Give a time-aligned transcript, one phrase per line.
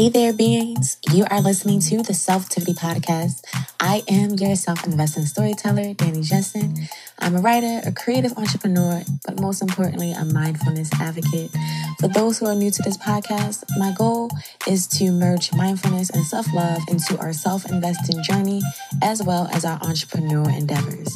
[0.00, 0.96] Hey there, beings.
[1.12, 3.42] You are listening to the Self Tivity Podcast.
[3.80, 6.88] I am your self investing storyteller, Danny Jessen.
[7.18, 11.50] I'm a writer, a creative entrepreneur, but most importantly, a mindfulness advocate.
[11.98, 14.30] For those who are new to this podcast, my goal
[14.66, 18.62] is to merge mindfulness and self love into our self investing journey
[19.02, 21.14] as well as our entrepreneurial endeavors.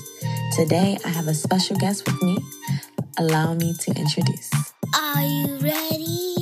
[0.54, 2.36] Today, I have a special guest with me.
[3.16, 4.50] Allow me to introduce.
[4.94, 6.33] Are you ready?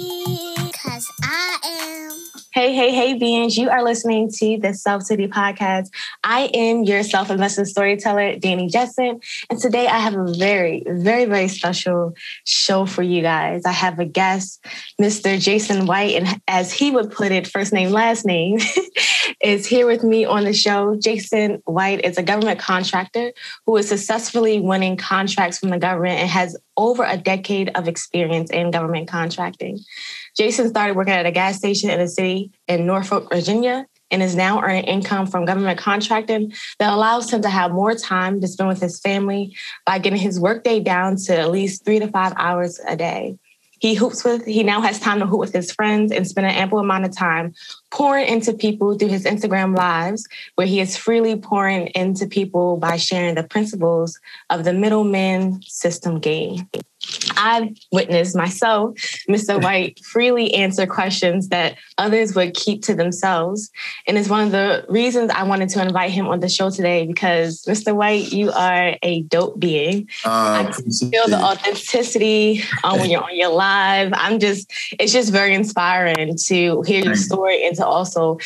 [2.63, 3.57] Hey, hey, hey, beings.
[3.57, 5.89] You are listening to the Self City Podcast.
[6.23, 9.21] I am your self investing storyteller, Danny Jessen.
[9.51, 13.63] And today I have a very, very, very special show for you guys.
[13.67, 14.65] I have a guest,
[15.01, 15.41] Mr.
[15.41, 16.15] Jason White.
[16.15, 18.61] And as he would put it, first name, last name,
[19.43, 20.95] is here with me on the show.
[20.95, 23.33] Jason White is a government contractor
[23.67, 28.51] who is successfully winning contracts from the government and has over a decade of experience
[28.51, 29.81] in government contracting.
[30.37, 34.37] Jason started working at a gas station in a city in Norfolk, Virginia, and is
[34.37, 38.69] now earning income from government contracting that allows him to have more time to spend
[38.69, 42.81] with his family by getting his workday down to at least three to five hours
[42.87, 43.39] a day.
[43.81, 46.55] He hoops with, he now has time to hoop with his friends and spend an
[46.55, 47.55] ample amount of time
[47.93, 50.27] pouring into people through his Instagram lives,
[50.57, 54.19] where he is freely pouring into people by sharing the principles
[54.51, 56.69] of the middleman system game.
[57.37, 58.95] I've witnessed myself,
[59.29, 59.61] Mr.
[59.61, 63.71] White, freely answer questions that others would keep to themselves.
[64.07, 67.07] And it's one of the reasons I wanted to invite him on the show today
[67.07, 67.95] because, Mr.
[67.95, 70.09] White, you are a dope being.
[70.25, 74.13] Uh, I feel the authenticity um, when you're on your live.
[74.15, 78.39] I'm just, it's just very inspiring to hear your story and to also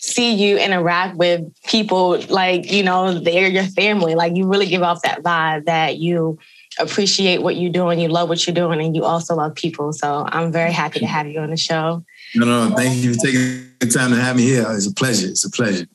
[0.00, 4.14] see you interact with people like, you know, they're your family.
[4.14, 6.38] Like you really give off that vibe that you
[6.78, 9.92] appreciate what you're doing, you love what you're doing, and you also love people.
[9.92, 12.04] So I'm very happy to have you on the show.
[12.34, 14.66] No, no, thank you for taking the time to have me here.
[14.70, 15.28] It's a pleasure.
[15.28, 15.86] It's a pleasure.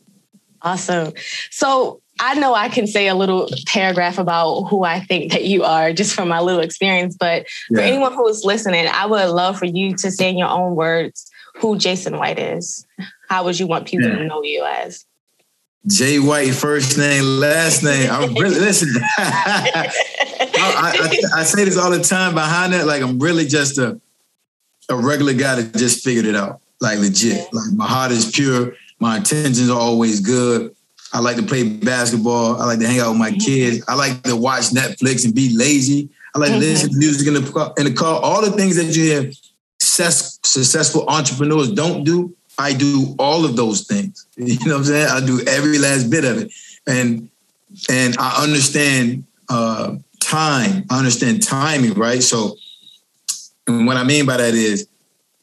[0.62, 1.14] Awesome.
[1.52, 5.64] So I know I can say a little paragraph about who I think that you
[5.64, 7.78] are just from my little experience, but yeah.
[7.78, 10.76] for anyone who is listening, I would love for you to say in your own
[10.76, 11.29] words
[11.60, 12.86] who Jason White is.
[13.30, 14.16] How would you want people yeah.
[14.16, 15.06] to know you as?
[15.88, 18.10] Jay White, first name, last name.
[18.12, 18.90] I'm really listen.
[19.18, 19.92] I,
[20.62, 22.34] I, I, say this all the time.
[22.34, 24.00] Behind that, like I'm really just a
[24.90, 27.54] a regular guy that just figured it out, like legit.
[27.54, 28.74] Like my heart is pure.
[29.00, 30.76] My intentions are always good.
[31.14, 32.62] I like to play basketball.
[32.62, 33.40] I like to hang out with my mm-hmm.
[33.40, 33.84] kids.
[33.88, 36.10] I like to watch Netflix and be lazy.
[36.36, 36.62] I like to mm-hmm.
[36.62, 38.20] listen to music in the in the car.
[38.22, 39.32] All the things that you hear
[39.90, 42.36] success, successful entrepreneurs don't do.
[42.58, 44.26] I do all of those things.
[44.38, 45.08] You know what I'm saying?
[45.10, 46.54] I do every last bit of it.
[46.88, 47.30] And
[47.90, 50.86] and I understand uh, time.
[50.90, 52.24] I understand timing, right?
[52.24, 52.56] So
[53.68, 54.88] and what I mean by that is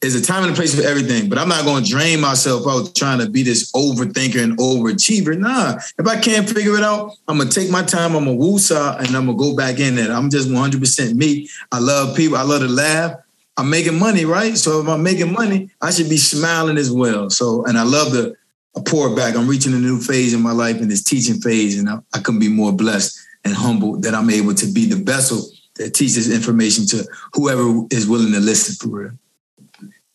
[0.01, 2.67] there's a time and a place for everything, but I'm not going to drain myself
[2.67, 5.37] out trying to be this overthinker and overachiever.
[5.37, 8.15] Nah, if I can't figure it out, I'm gonna take my time.
[8.15, 10.11] I'm gonna woosah and I'm gonna go back in there.
[10.11, 11.49] I'm just 100% me.
[11.71, 12.37] I love people.
[12.37, 13.13] I love to laugh.
[13.57, 14.55] I'm making money, right?
[14.55, 17.29] So if I'm making money, I should be smiling as well.
[17.29, 18.35] So, and I love to
[18.85, 19.35] pour it back.
[19.35, 22.19] I'm reaching a new phase in my life in this teaching phase, and I, I
[22.19, 25.41] couldn't be more blessed and humbled that I'm able to be the vessel
[25.75, 29.11] that teaches information to whoever is willing to listen for real.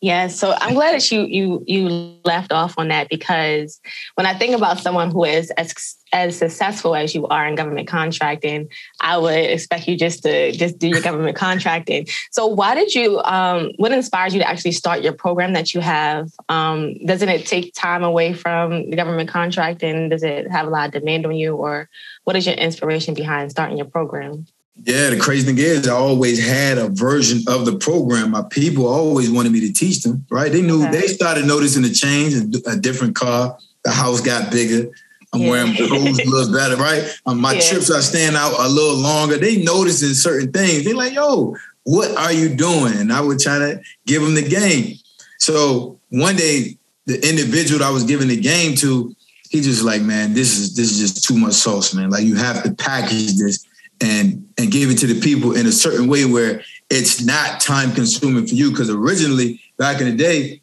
[0.03, 3.79] Yeah, so I'm glad that you you you left off on that because
[4.15, 5.73] when I think about someone who is as
[6.11, 8.67] as successful as you are in government contracting,
[8.99, 12.07] I would expect you just to just do your government contracting.
[12.33, 15.79] So why did you um what inspired you to actually start your program that you
[15.79, 16.29] have?
[16.49, 20.09] Um, doesn't it take time away from the government contracting?
[20.09, 21.87] Does it have a lot of demand on you or
[22.25, 24.47] what is your inspiration behind starting your program?
[24.75, 28.31] Yeah, the crazy thing is, I always had a version of the program.
[28.31, 30.51] My people always wanted me to teach them, right?
[30.51, 30.91] They knew, okay.
[30.91, 34.89] they started noticing the change, and a different car, the house got bigger.
[35.31, 35.49] I'm yeah.
[35.49, 37.03] wearing clothes a little better, right?
[37.25, 37.61] Um, my yeah.
[37.61, 39.37] trips are staying out a little longer.
[39.37, 40.85] They noticing certain things.
[40.85, 42.93] They like, yo, what are you doing?
[42.97, 44.97] And I would try to give them the game.
[45.39, 49.15] So one day, the individual I was giving the game to,
[49.49, 52.09] he just like, man, this is this is just too much sauce, man.
[52.09, 53.65] Like you have to package this
[54.03, 57.93] and and give it to the people in a certain way where it's not time
[57.93, 58.69] consuming for you.
[58.69, 60.61] Because originally, back in the day,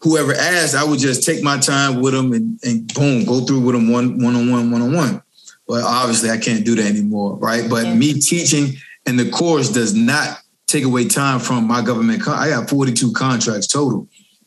[0.00, 3.60] whoever asked, I would just take my time with them and, and boom, go through
[3.60, 5.22] with them one one on one, one on one.
[5.66, 7.68] But obviously, I can't do that anymore, right?
[7.68, 7.94] But yeah.
[7.94, 8.76] me teaching
[9.06, 12.22] and the course does not take away time from my government.
[12.22, 14.02] Con- I got 42 contracts total.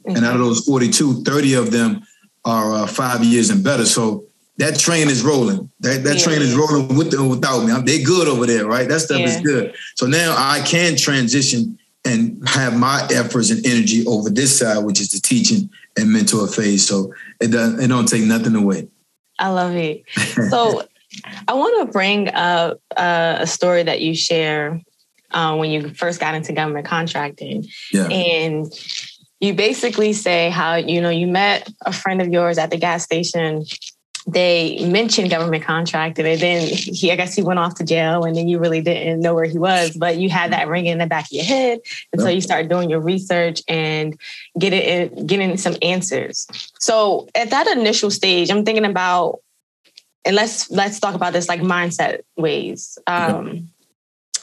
[0.06, 0.18] Mm-hmm.
[0.18, 2.04] And out of those 42, 30 of them
[2.46, 3.86] are uh, five years and better.
[3.86, 4.29] So
[4.60, 5.72] that train is rolling.
[5.80, 6.24] That that yeah.
[6.24, 7.74] train is rolling with or without me.
[7.82, 8.88] they good over there, right?
[8.88, 9.28] That stuff yeah.
[9.28, 9.74] is good.
[9.96, 15.00] So now I can transition and have my efforts and energy over this side, which
[15.02, 16.88] is the teaching and mentor phase.
[16.88, 18.88] So it doesn't it don't take nothing away.
[19.40, 20.04] I love it.
[20.50, 20.84] So
[21.48, 24.80] I want to bring up uh, a story that you share
[25.32, 28.08] uh, when you first got into government contracting, Yeah.
[28.08, 28.72] and
[29.40, 33.04] you basically say how you know you met a friend of yours at the gas
[33.04, 33.66] station.
[34.31, 38.36] They mentioned government contracting, and then he, I guess, he went off to jail, and
[38.36, 41.08] then you really didn't know where he was, but you had that ringing in the
[41.08, 41.80] back of your head,
[42.14, 44.20] and so you started doing your research and
[44.58, 46.48] getting getting some answers.
[46.80, 49.40] So at that initial stage, I'm thinking about,
[50.26, 53.70] and let's let's talk about this like mindset ways, um,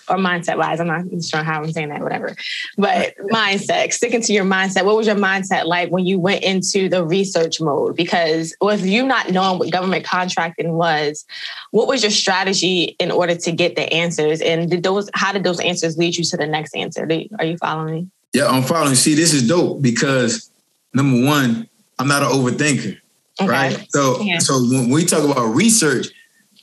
[0.09, 0.81] or mindset wise.
[0.81, 2.35] I'm not sure how I'm saying that, whatever.
[2.77, 4.85] But mindset, sticking to your mindset.
[4.85, 7.97] What was your mindset like when you went into the research mode?
[7.97, 11.25] Because with you not knowing what government contracting was,
[11.71, 14.41] what was your strategy in order to get the answers?
[14.41, 17.09] And did those how did those answers lead you to the next answer?
[17.39, 18.09] Are you following me?
[18.33, 18.95] Yeah, I'm following.
[18.95, 20.51] See, this is dope because
[20.95, 21.69] number one,
[21.99, 22.99] I'm not an overthinker,
[23.41, 23.49] Okay.
[23.49, 23.87] right?
[23.91, 24.39] So, Yeah.
[24.39, 26.09] so when we talk about research,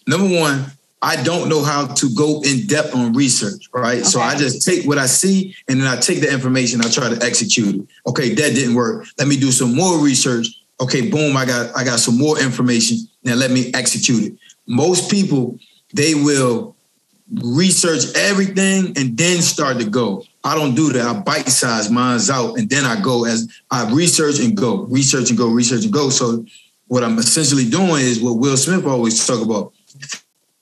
[0.07, 0.65] number one,
[1.03, 4.05] I don't know how to go in depth on research, right?
[4.05, 7.09] So I just take what I see and then I take the information, I try
[7.13, 7.87] to execute it.
[8.07, 9.05] Okay, that didn't work.
[9.19, 10.47] Let me do some more research.
[10.79, 12.99] Okay, boom, I got I got some more information.
[13.25, 14.37] Now let me execute it.
[14.65, 15.59] Most people,
[15.93, 16.73] they will
[17.41, 20.23] research everything and then start to go.
[20.45, 21.05] I don't do that.
[21.05, 25.29] I bite size mine's out and then I go as I research and go, research
[25.29, 26.09] and go, research and go.
[26.09, 26.45] So
[26.87, 29.73] what I'm essentially doing is what Will Smith always talk about,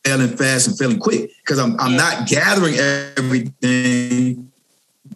[0.03, 1.31] failing fast and failing quick.
[1.39, 2.75] Because I'm I'm not gathering
[3.17, 4.51] everything,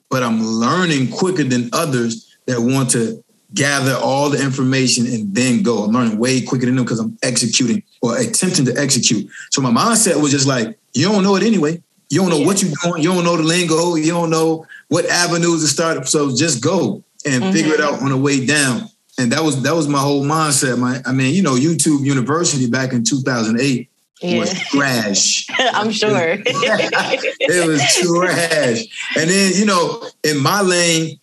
[0.10, 3.24] but I'm learning quicker than others that want to
[3.54, 5.86] gather all the information and then go.
[5.86, 9.30] I'm learning way quicker than them because I'm executing or attempting to execute.
[9.52, 11.82] So my mindset was just like, you don't know it anyway.
[12.10, 13.02] You don't know what you're doing.
[13.02, 13.96] You don't know the lingo.
[13.96, 16.08] You don't know what avenues to start.
[16.08, 17.54] So just go and mm-hmm.
[17.54, 18.90] figure it out on the way down.
[19.18, 20.78] And that was that was my whole mindset.
[20.78, 23.90] My, I mean, you know, YouTube University back in 2008
[24.22, 24.40] Yeah.
[24.40, 25.48] was trash.
[25.60, 26.38] I'm sure.
[26.46, 29.12] it was trash.
[29.18, 31.20] And then, you know, in my lane,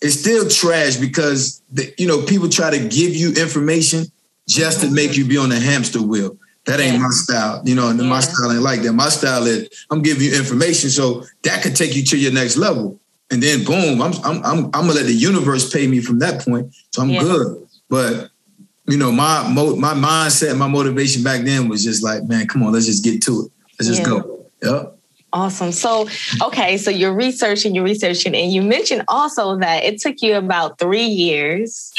[0.00, 4.06] it's still trash because the, you know people try to give you information
[4.48, 6.36] just to make you be on the hamster wheel.
[6.66, 7.02] That ain't Yeah.
[7.02, 7.88] my style, you know.
[7.88, 8.92] And my style ain't like that.
[8.92, 12.56] My style is I'm giving you information so that could take you to your next
[12.56, 12.98] level.
[13.30, 16.44] And then boom, I'm I'm I'm, I'm gonna let the universe pay me from that
[16.44, 16.74] point.
[16.92, 17.22] So I'm Yeah.
[17.22, 17.68] good.
[17.88, 18.30] But
[18.86, 22.62] you know, my mo- my mindset, my motivation back then was just like, man, come
[22.62, 23.52] on, let's just get to it.
[23.78, 24.06] Let's just Yeah.
[24.06, 24.46] go.
[24.62, 24.98] Yep.
[25.34, 25.72] Awesome.
[25.72, 26.08] So,
[26.42, 30.78] okay, so you're researching, you're researching, and you mentioned also that it took you about
[30.78, 31.90] three years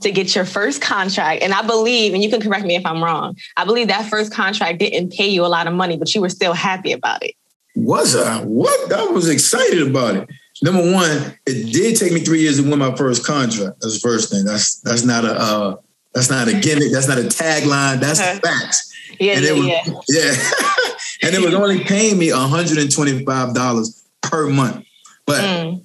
[0.00, 1.42] to get your first contract.
[1.42, 4.32] And I believe, and you can correct me if I'm wrong, I believe that first
[4.32, 7.34] contract didn't pay you a lot of money, but you were still happy about it.
[7.76, 8.42] Was I?
[8.44, 8.92] What?
[8.92, 10.28] I was excited about it.
[10.62, 13.80] Number one, it did take me three years to win my first contract.
[13.80, 14.44] That's the first thing.
[14.44, 15.76] That's that's not a uh,
[16.14, 16.92] that's not a gimmick.
[16.92, 18.00] That's not a tagline.
[18.00, 18.34] That's Uh-huh.
[18.34, 18.92] the facts.
[19.18, 19.82] Yeah, and yeah, it was, yeah.
[20.08, 20.88] yeah.
[21.28, 24.84] and it was only paying me $125 per month.
[25.26, 25.84] But Mm,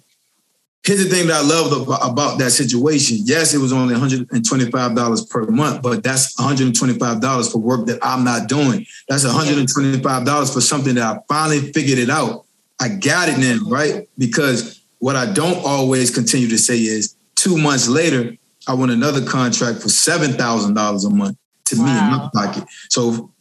[0.83, 3.17] here's the thing that I loved about, about that situation.
[3.23, 8.47] Yes, it was only $125 per month, but that's $125 for work that I'm not
[8.47, 8.85] doing.
[9.09, 12.45] That's $125 for something that I finally figured it out.
[12.79, 14.07] I got it now, right?
[14.17, 18.35] Because what I don't always continue to say is two months later,
[18.67, 22.63] I won another contract for $7,000 a month to me in my pocket.
[22.89, 23.31] So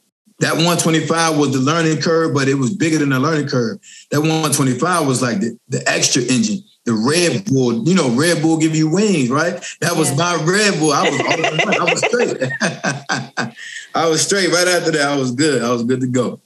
[0.40, 3.78] that 125 was the learning curve, but it was bigger than the learning curve.
[4.10, 7.86] That 125 was like the, the extra engine, the Red Bull.
[7.88, 9.62] You know, Red Bull give you wings, right?
[9.80, 10.16] That was Yeah.
[10.16, 10.92] my Red Bull.
[10.92, 12.52] I was, I was straight.
[13.94, 15.08] I was straight right after that.
[15.08, 15.62] I was good.
[15.62, 16.40] I was good to go.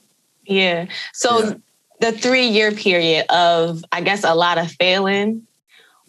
[0.45, 0.85] yeah.
[1.13, 1.53] So Yeah.
[1.99, 5.47] the three year period of, I guess, a lot of failing.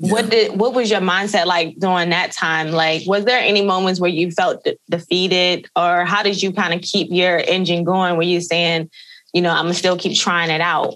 [0.00, 2.72] What did what was your mindset like during that time?
[2.72, 6.72] Like, was there any moments where you felt de- defeated, or how did you kind
[6.72, 8.16] of keep your engine going?
[8.16, 8.90] Were you saying,
[9.34, 10.94] you know, I'm gonna still keep trying it out?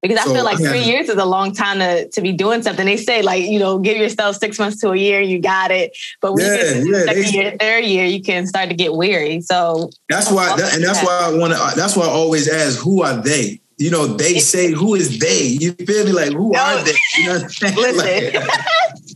[0.00, 2.32] Because I So, feel like I three years is a long time to to be
[2.32, 2.86] doing something.
[2.86, 5.90] They say like, you know, give yourself six months to a year, you got it.
[6.22, 8.68] But when you Yeah, get to yeah, second they- year, third year, you can start
[8.70, 9.40] to get weary.
[9.40, 11.76] So That's why, that, and that's why I want to.
[11.76, 13.60] That's why I always ask, who are they?
[13.80, 15.44] You know, they say, who is they?
[15.58, 16.12] You feel me?
[16.12, 16.92] Like, who are they?
[17.16, 17.76] You know what I'm saying?
[17.76, 18.34] listen.
[18.34, 18.50] Like,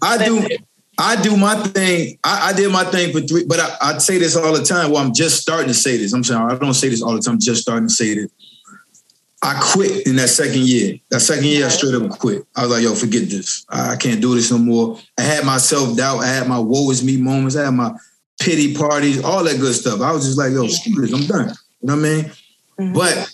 [0.03, 0.49] I do.
[0.97, 2.19] I do my thing.
[2.25, 4.91] I, I did my thing for three, but I, I say this all the time.
[4.91, 6.13] Well, I'm just starting to say this.
[6.15, 7.35] I'm sorry, I don't say this all the time.
[7.35, 8.31] I'm just starting to say this.
[9.43, 10.99] I quit in that second year.
[11.11, 12.47] That second year, I straight up quit.
[12.57, 13.67] I was like, yo, forget this.
[13.69, 14.99] I can't do this no more.
[15.19, 16.21] I had my self doubt.
[16.21, 17.57] I had my woe is me moments.
[17.57, 17.93] I had my
[18.41, 20.01] pity parties, all that good stuff.
[20.01, 21.13] I was just like, yo, screw this.
[21.13, 21.53] I'm done.
[21.83, 22.33] You know what I mean?
[22.79, 22.95] Mhm.
[22.95, 23.34] But,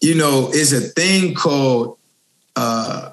[0.00, 1.98] you know, it's a thing called
[2.56, 3.12] uh,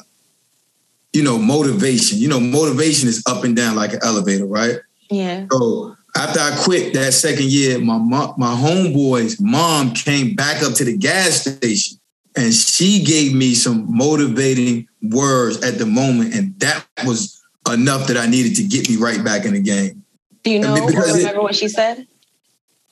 [1.13, 2.17] you know, motivation.
[2.17, 4.79] You know, motivation is up and down like an elevator, right?
[5.09, 5.45] Yeah.
[5.49, 10.73] So after I quit that second year, my mom, my homeboy's mom came back up
[10.73, 11.99] to the gas station
[12.35, 18.17] and she gave me some motivating words at the moment, and that was enough that
[18.17, 20.03] I needed to get me right back in the game.
[20.43, 22.05] Do you know I mean, or remember it, what she said?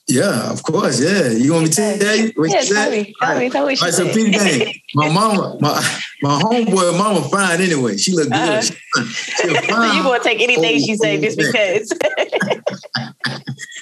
[0.07, 0.99] Yeah, of course.
[1.01, 3.65] Yeah, you want me to tell you what yeah, she tell Me, tell me, tell
[3.65, 3.77] me.
[3.77, 7.95] All right, so Peter my mama, my my homeboy, mama fine anyway.
[7.95, 8.33] She look good.
[8.33, 8.61] Uh-huh.
[8.61, 9.95] She, she fine.
[9.95, 11.93] you gonna take anything she say just because?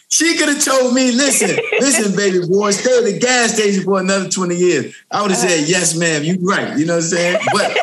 [0.09, 3.99] she could have told me, listen, listen, baby boy, stay at the gas station for
[3.99, 4.95] another twenty years.
[5.09, 5.49] I would have uh-huh.
[5.49, 6.77] said, yes, ma'am, you right.
[6.77, 7.39] You know what I'm saying?
[7.51, 7.77] But.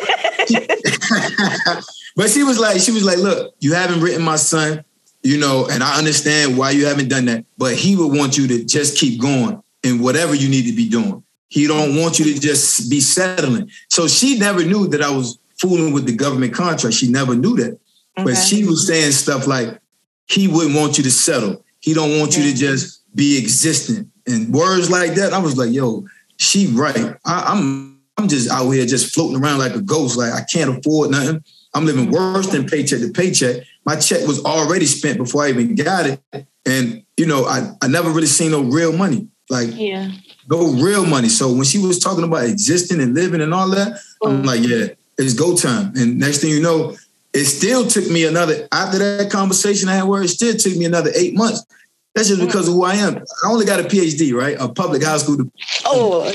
[2.15, 4.83] but she was like, she was like, look, you haven't written my son
[5.21, 8.47] you know, and I understand why you haven't done that, but he would want you
[8.47, 11.23] to just keep going in whatever you need to be doing.
[11.49, 13.69] He don't want you to just be settling.
[13.89, 16.95] So she never knew that I was fooling with the government contract.
[16.95, 17.79] She never knew that.
[18.17, 18.23] Okay.
[18.23, 19.79] But she was saying stuff like,
[20.27, 21.65] he wouldn't want you to settle.
[21.79, 24.07] He don't want you to just be existent.
[24.27, 26.05] And words like that, I was like, yo,
[26.37, 27.15] she right.
[27.25, 30.17] I, I'm I'm just out here just floating around like a ghost.
[30.17, 31.43] Like I can't afford nothing.
[31.73, 35.73] I'm living worse than paycheck to paycheck my check was already spent before I even
[35.73, 36.21] got it.
[36.63, 39.27] And, you know, I, I never really seen no real money.
[39.49, 40.11] Like yeah.
[40.47, 41.27] no real money.
[41.27, 44.29] So when she was talking about existing and living and all that, mm.
[44.29, 45.93] I'm like, yeah, it's go time.
[45.95, 46.95] And next thing you know,
[47.33, 50.85] it still took me another after that conversation I had where it still took me
[50.85, 51.65] another eight months.
[52.13, 53.17] That's just because of who I am.
[53.43, 54.55] I only got a PhD, right?
[54.59, 55.49] A public high school.
[55.83, 56.31] Oh,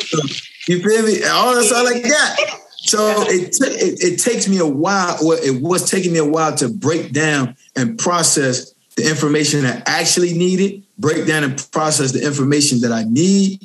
[0.66, 1.22] you feel me?
[1.22, 2.60] All that's all I got.
[2.86, 6.24] So it, t- it, it takes me a while, or it was taking me a
[6.24, 11.68] while to break down and process the information that I actually needed, break down and
[11.72, 13.60] process the information that I need,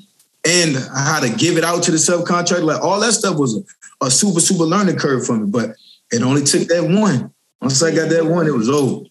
[0.48, 2.64] and how to give it out to the subcontractor.
[2.64, 5.72] Like all that stuff was a, a super super learning curve for me, but
[6.12, 7.34] it only took that one.
[7.62, 9.06] Once I got that one, it was over.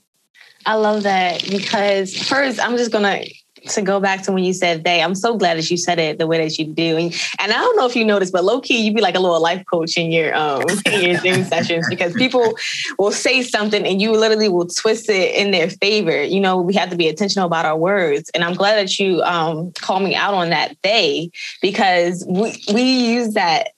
[0.65, 3.25] I love that because first, I'm just gonna
[3.71, 6.19] to go back to when you said they, I'm so glad that you said it
[6.19, 6.97] the way that you do.
[6.97, 9.21] And, and I don't know if you noticed, but low key, you'd be like a
[9.21, 12.57] little life coach in your um in your Zoom sessions because people
[12.99, 16.23] will say something and you literally will twist it in their favor.
[16.23, 18.31] You know, we have to be intentional about our words.
[18.35, 21.31] And I'm glad that you um call me out on that they
[21.63, 23.69] because we we use that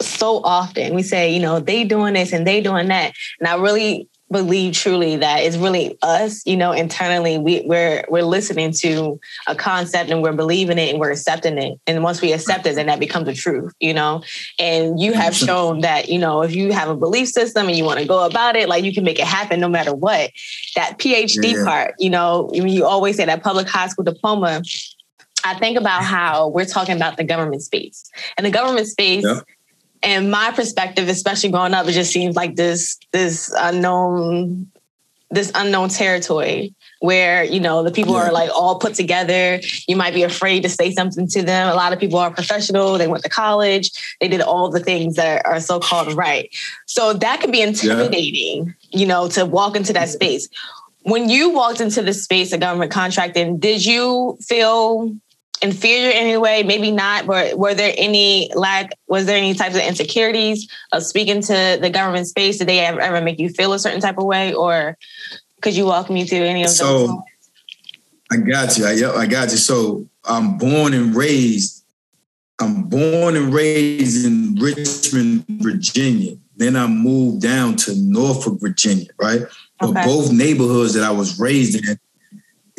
[0.00, 0.94] so often.
[0.94, 3.12] We say, you know, they doing this and they doing that.
[3.38, 8.22] And I really believe truly that it's really us, you know, internally we, we're we're
[8.22, 11.80] listening to a concept and we're believing it and we're accepting it.
[11.86, 14.22] And once we accept it, then that becomes a truth, you know.
[14.58, 17.84] And you have shown that, you know, if you have a belief system and you
[17.84, 20.30] want to go about it, like you can make it happen no matter what.
[20.76, 21.64] That PhD yeah.
[21.64, 24.62] part, you know, you always say that public high school diploma.
[25.42, 28.08] I think about how we're talking about the government space.
[28.36, 29.40] And the government space yeah
[30.02, 34.70] and my perspective, especially growing up, it just seems like this this unknown
[35.32, 38.24] this unknown territory where you know the people yeah.
[38.24, 39.60] are like all put together.
[39.86, 41.68] You might be afraid to say something to them.
[41.68, 42.98] A lot of people are professional.
[42.98, 43.90] They went to college.
[44.20, 46.54] They did all the things that are so-called right.
[46.86, 49.00] So that can be intimidating yeah.
[49.00, 50.48] you know to walk into that space.
[51.02, 55.14] When you walked into the space of government contracting did you feel
[55.62, 56.62] inferior in any way?
[56.62, 61.42] Maybe not, but were there any lack, was there any types of insecurities of speaking
[61.42, 62.58] to the government space?
[62.58, 64.54] Did they ever, ever make you feel a certain type of way?
[64.54, 64.96] Or
[65.60, 66.78] could you walk me through any of those?
[66.78, 67.22] So
[68.32, 68.86] I got you.
[68.86, 69.56] I, I got you.
[69.56, 71.84] So I'm born and raised,
[72.60, 76.36] I'm born and raised in Richmond, Virginia.
[76.56, 79.40] Then I moved down to Norfolk, Virginia, right?
[79.40, 79.92] Okay.
[79.92, 81.98] But both neighborhoods that I was raised in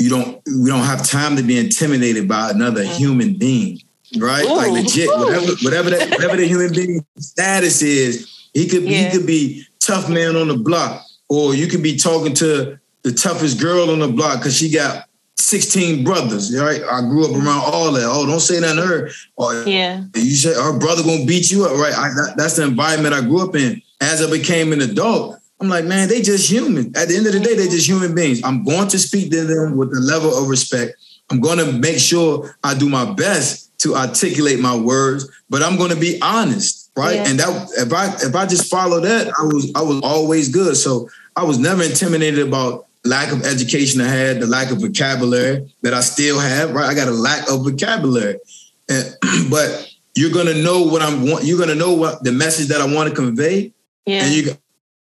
[0.02, 2.98] you don't we don't have time to be intimidated by another mm-hmm.
[2.98, 3.80] human being,
[4.18, 4.46] right?
[4.46, 4.56] Ooh.
[4.56, 9.10] Like legit, whatever whatever that whatever the human being status is, he could yeah.
[9.10, 13.12] he could be tough man on the block, or you could be talking to the
[13.12, 16.82] toughest girl on the block because she got 16 brothers, right?
[16.84, 18.06] I grew up around all that.
[18.06, 19.10] Oh, don't say that to her.
[19.38, 20.04] Or yeah.
[20.16, 21.94] you say her brother gonna beat you up, right?
[21.94, 23.82] I, that, that's the environment I grew up in.
[24.00, 26.88] As I became an adult, I'm like, man, they just human.
[26.98, 28.42] At the end of the day, they're just human beings.
[28.44, 30.96] I'm going to speak to them with a level of respect.
[31.30, 35.78] I'm going to make sure I do my best to articulate my words, but I'm
[35.78, 37.16] going to be honest, right?
[37.16, 37.30] Yeah.
[37.30, 40.76] And that if I if I just follow that, I was I was always good.
[40.78, 45.74] So I was never intimidated about lack of education I had, the lack of vocabulary
[45.84, 46.90] that I still have, right?
[46.90, 48.40] I got a lack of vocabulary.
[48.90, 49.16] And,
[49.50, 51.44] but you're gonna know what I'm want.
[51.44, 53.74] You're gonna know what the message that I want to convey,
[54.06, 54.24] yeah.
[54.24, 54.58] and you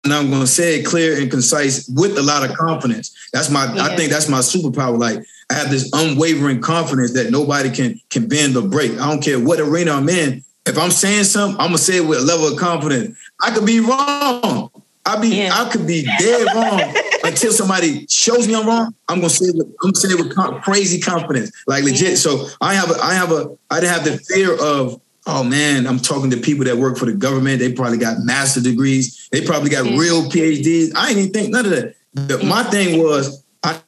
[0.03, 3.15] and I'm going to say it clear and concise with a lot of confidence.
[3.31, 3.83] That's my, yeah.
[3.83, 4.99] I think that's my superpower.
[4.99, 8.91] Like I have this unwavering confidence that nobody can can bend or break.
[8.93, 10.43] I don't care what arena I'm in.
[10.65, 13.17] If I'm saying something, I'm gonna say it with a level of confidence.
[13.41, 14.71] I could be wrong,
[15.05, 15.51] I be Yeah.
[15.53, 16.81] I could be dead wrong
[17.23, 18.95] until somebody shows me I'm wrong.
[19.09, 22.09] I'm gonna say it with, I'm gonna say it with crazy confidence, like legit.
[22.09, 22.15] Yeah.
[22.15, 25.87] So I have a I have a I didn't have the fear of oh man
[25.87, 27.59] I'm talking to people that work for the government.
[27.59, 29.27] They probably got master degrees.
[29.31, 29.97] They probably got Yeah.
[29.97, 30.91] real PhDs.
[30.95, 31.95] I ain't even think none of that.
[32.13, 32.47] The- Yeah.
[32.49, 33.79] My thing was I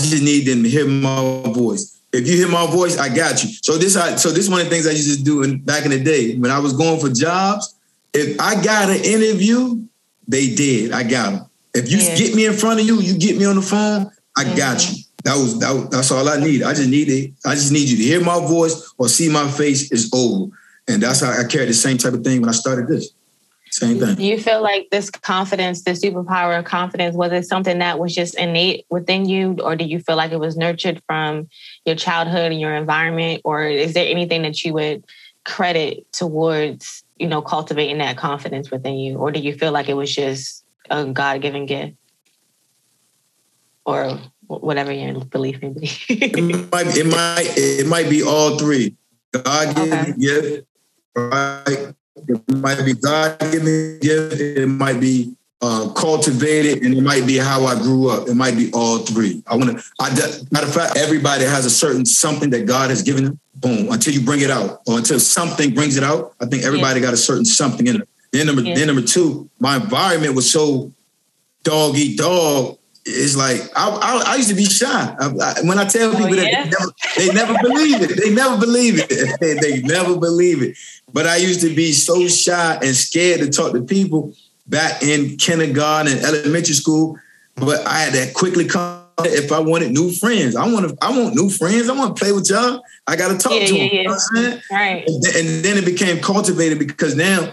[0.00, 1.92] just need them to hear my voice.
[2.12, 3.50] If you hear my voice, I got you.
[3.62, 5.58] So this, I, so this is one of the things I used to do in,
[5.60, 7.74] back in the day when I was going for jobs.
[8.12, 9.82] If I got an interview,
[10.28, 10.92] they did.
[10.92, 11.46] I got them.
[11.74, 12.16] If you Yeah.
[12.16, 14.96] get me in front of you, you get me on the phone, I got Mhm.
[14.96, 15.02] you.
[15.24, 16.62] That was, that that's all I need.
[16.62, 17.32] I just need it.
[17.46, 19.90] I just need you to hear my voice or see my face.
[19.90, 20.52] Is over,
[20.86, 23.10] and that's how I carried the same type of thing when I started this.
[23.70, 24.14] Same thing.
[24.14, 28.14] Do you feel like this confidence, this superpower of confidence, was it something that was
[28.14, 31.48] just innate within you, or do you feel like it was nurtured from
[31.84, 35.04] your childhood and your environment, or is there anything that you would
[35.44, 39.94] credit towards, you know, cultivating that confidence within you, or do you feel like it
[39.94, 41.96] was just a God-given gift,
[43.84, 45.90] or whatever your belief may be?
[46.08, 48.96] it might it might it might be all three.
[49.32, 50.12] God given Okay.
[50.18, 50.66] gift,
[51.16, 51.94] right?
[52.28, 54.40] It might be God given gift.
[54.40, 58.28] It might be uh, cultivated, and it might be how I grew up.
[58.28, 59.42] It might be all three.
[59.46, 59.84] I want to.
[59.98, 60.10] I
[60.50, 63.40] matter of fact, everybody has a certain something that God has given them.
[63.54, 63.90] Boom!
[63.90, 66.34] Until you bring it out, or until something brings it out.
[66.40, 68.08] I think everybody got a certain something in it.
[68.32, 68.74] Then number, Yeah.
[68.74, 70.92] then number two, my environment was so
[71.62, 72.78] dog eat dog.
[73.06, 74.88] It's like I, I, I used to be shy.
[74.88, 76.64] I, I, when I tell Oh, people yeah?
[76.68, 78.16] that, they never, they never believe it.
[78.22, 79.40] They never believe it.
[79.40, 80.76] they, they never believe it.
[81.12, 84.34] But I used to be so shy and scared to talk to people
[84.66, 87.18] back in kindergarten and elementary school.
[87.56, 90.56] But I had to quickly come if I wanted new friends.
[90.56, 90.96] I want to.
[91.02, 91.88] I want new friends.
[91.88, 92.82] I want to play with y'all.
[93.06, 93.94] I got to talk Yeah, to yeah, them.
[93.96, 94.62] You know saying?
[94.72, 95.04] right.
[95.06, 97.52] And then, and then it became cultivated because now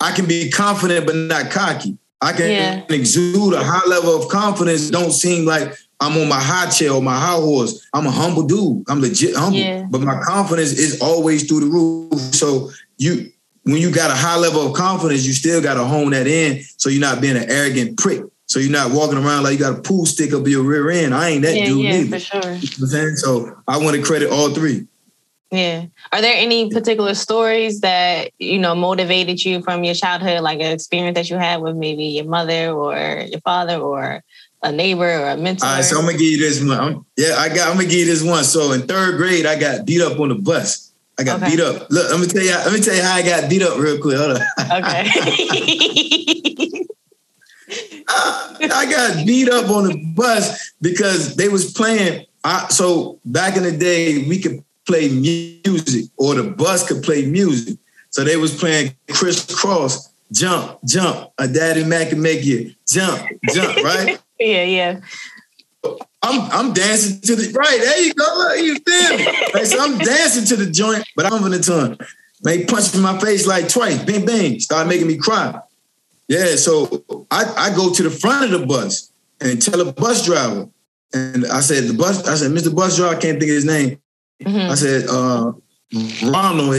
[0.00, 1.98] I can be confident but not cocky.
[2.20, 2.82] I can Yeah.
[2.88, 4.90] exude a high level of confidence.
[4.90, 7.80] Don't seem like I'm on my high chair or my high horse.
[7.92, 8.84] I'm a humble dude.
[8.88, 9.58] I'm legit humble.
[9.58, 9.86] Yeah.
[9.90, 12.34] But my confidence is always through the roof.
[12.34, 13.30] So you
[13.64, 16.64] when you got a high level of confidence, you still got to hone that in
[16.78, 18.22] so you're not being an arrogant prick.
[18.46, 21.14] So you're not walking around like you got a pool stick up your rear end.
[21.14, 22.18] I ain't that Yeah, dude yeah, either.
[22.18, 22.40] for sure.
[22.40, 23.16] You know what I'm saying?
[23.16, 24.86] So I want to credit all three.
[25.50, 25.86] Yeah.
[26.12, 30.72] Are there any particular stories that, you know, motivated you from your childhood, like an
[30.72, 32.96] experience that you had with maybe your mother or
[33.30, 34.22] your father or
[34.62, 35.66] a neighbor or a mentor?
[35.66, 36.78] All right, so I'm gonna give you this one.
[36.78, 37.68] I'm- yeah, I got.
[37.68, 38.44] I'm gonna give you this one.
[38.44, 40.92] So in third grade, I got beat up on the bus.
[41.18, 41.52] I got Okay.
[41.52, 41.86] beat up.
[41.90, 42.50] Look, let me tell you.
[42.50, 44.18] Let me tell you how I got beat up real quick.
[44.18, 44.42] Hold on.
[44.84, 45.10] okay.
[48.10, 52.24] I got beat up on the bus because they was playing.
[52.44, 57.26] I, so back in the day, we could play music, or the bus could play
[57.26, 57.78] music.
[58.10, 61.30] So they was playing Kris Kross, jump, jump.
[61.38, 63.22] A daddy Mac can make you jump,
[63.52, 64.20] jump, right?
[64.40, 65.00] yeah, yeah.
[66.20, 67.78] I'm I'm dancing to the right.
[67.80, 68.54] There you go.
[68.54, 69.64] You feel me?
[69.64, 71.96] So I'm dancing to the joint, but I'm in the tongue.
[72.42, 74.02] They punched me in my face like twice.
[74.02, 74.58] Bing bang.
[74.58, 75.60] Started making me cry.
[76.26, 80.26] Yeah, so I, I go to the front of the bus and tell the bus
[80.26, 80.68] driver.
[81.14, 82.74] And I said, the bus, I said, Mr.
[82.74, 83.98] Bus Driver, I can't think of his name.
[84.44, 84.70] Mhm.
[84.70, 85.52] I said, uh,
[86.30, 86.70] Ronald,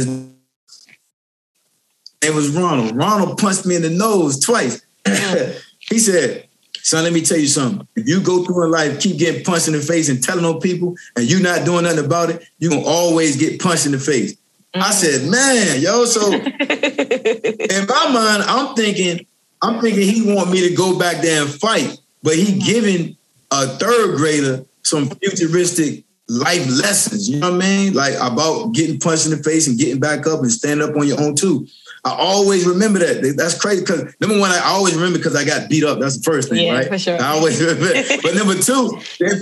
[2.23, 2.95] name was Ronald.
[2.95, 4.81] Ronald punched me in the nose twice.
[5.79, 6.47] he said,
[6.81, 7.87] son, let me tell you something.
[7.95, 10.59] If you go through in life, keep getting punched in the face and telling on
[10.59, 13.99] people, and you're not doing nothing about it, you're gonna always get punched in the
[13.99, 14.35] face.
[14.73, 19.25] I said, man, yo, so in my mind, I'm thinking,
[19.61, 23.17] I'm thinking he want me to go back there and fight, but he giving
[23.51, 27.27] a third grader some futuristic life lessons.
[27.29, 27.93] You know what I mean?
[27.93, 31.07] Like about getting punched in the face and getting back up and stand up on
[31.07, 31.67] your own too.
[32.05, 33.33] I always remember that.
[33.35, 35.99] That's crazy because number one, I always remember because I got beat up.
[35.99, 36.87] That's the first thing, Yeah, right?
[36.87, 37.21] for sure.
[37.21, 37.91] I always remember.
[38.23, 38.97] but number two,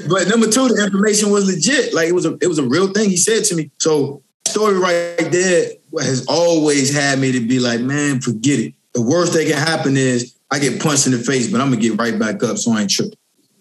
[0.09, 1.93] but number two, the information was legit.
[1.93, 3.69] Like it was a it was a real thing he said to me.
[3.77, 5.69] So story right there
[5.99, 8.73] has always had me to be like, man, forget it.
[8.93, 11.81] The worst that can happen is I get punched in the face, but I'm gonna
[11.81, 13.17] get right back up, so I ain't tripping.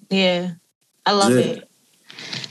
[0.08, 0.52] yeah.
[1.04, 1.38] I love Yeah.
[1.38, 1.68] it.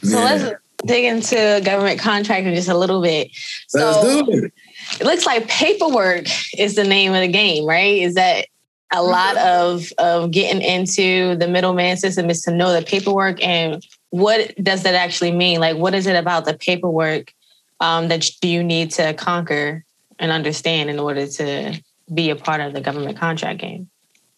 [0.04, 0.24] So Yeah.
[0.26, 0.44] let's
[0.86, 3.30] dig into government contracting just a little bit.
[3.68, 4.54] So Let's do it.
[5.00, 6.26] it looks like paperwork
[6.58, 8.02] is the name of the game, right?
[8.02, 8.48] Is that
[8.94, 13.84] a lot of of getting into the middleman system is to know the paperwork and
[14.12, 15.60] what does that actually mean?
[15.60, 17.34] Like, what is it about the paperwork
[17.82, 19.84] um, that do you need to conquer
[20.20, 21.82] and understand in order to
[22.14, 23.90] be a part of the government contract game?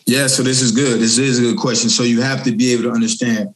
[0.08, 1.00] Yeah, so this is good.
[1.00, 1.90] This is a good question.
[1.90, 3.54] So you have to be able to understand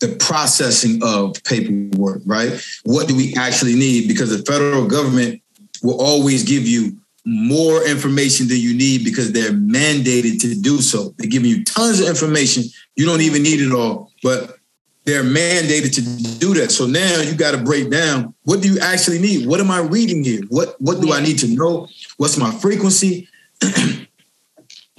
[0.00, 2.60] the processing of paperwork, right?
[2.84, 4.08] What do we actually need?
[4.08, 5.42] Because the federal government
[5.82, 11.14] will always give you more information than you need because they're mandated to do so.
[11.18, 12.64] They're giving you tons of information.
[12.96, 14.58] You don't even need it all, but
[15.04, 16.70] they're mandated to do that.
[16.70, 19.46] So now you got to break down what do you actually need?
[19.46, 20.42] What am I reading here?
[20.48, 21.88] What what do I need to know?
[22.16, 23.28] What's my frequency?
[23.60, 23.72] what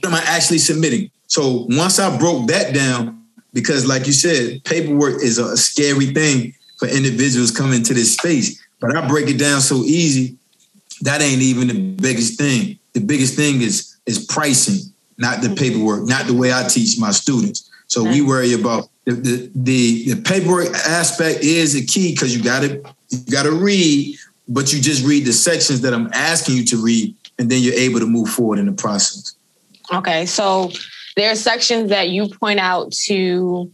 [0.03, 1.11] am I actually submitting?
[1.27, 3.18] So once I broke that down,
[3.53, 8.61] because like you said, paperwork is a scary thing for individuals coming to this space.
[8.79, 10.37] But I break it down so easy,
[11.01, 12.79] that ain't even the biggest thing.
[12.93, 15.55] The biggest thing is is pricing, not the mm-hmm.
[15.55, 17.69] paperwork, not the way I teach my students.
[17.87, 22.43] So we worry about the the the, the paperwork aspect is a key because you
[22.43, 26.57] got to you got to read, but you just read the sections that I'm asking
[26.57, 29.35] you to read, and then you're able to move forward in the process.
[29.91, 30.71] Okay, so
[31.19, 33.69] there are sections that you point out to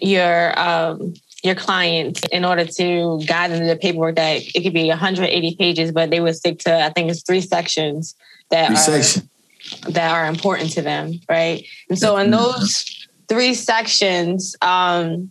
[0.00, 4.74] your um, your clients in order to guide them to the paperwork that it could
[4.74, 8.14] be 180 pages, but they would stick to I think it's three sections
[8.50, 9.30] that three are section.
[9.88, 11.64] that are important to them, right?
[11.88, 12.84] And so in those
[13.28, 15.30] three sections, um,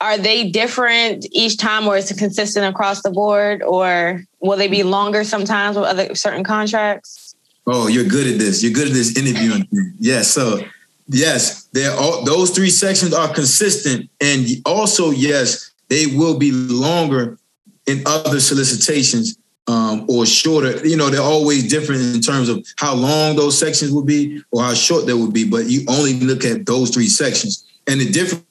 [0.00, 4.68] are they different each time or is it consistent across the board or will they
[4.68, 7.34] be longer sometimes with other certain contracts?
[7.66, 8.62] Oh, you're good at this.
[8.62, 9.68] You're good at this interviewing.
[9.98, 10.22] yeah.
[10.22, 10.60] So
[11.08, 14.10] yes, they're all those three sections are consistent.
[14.20, 17.38] And also, yes, they will be longer
[17.86, 20.86] in other solicitations um, or shorter.
[20.86, 24.62] You know, they're always different in terms of how long those sections will be or
[24.62, 25.48] how short they will be.
[25.48, 28.44] But you only look at those three sections, and the difference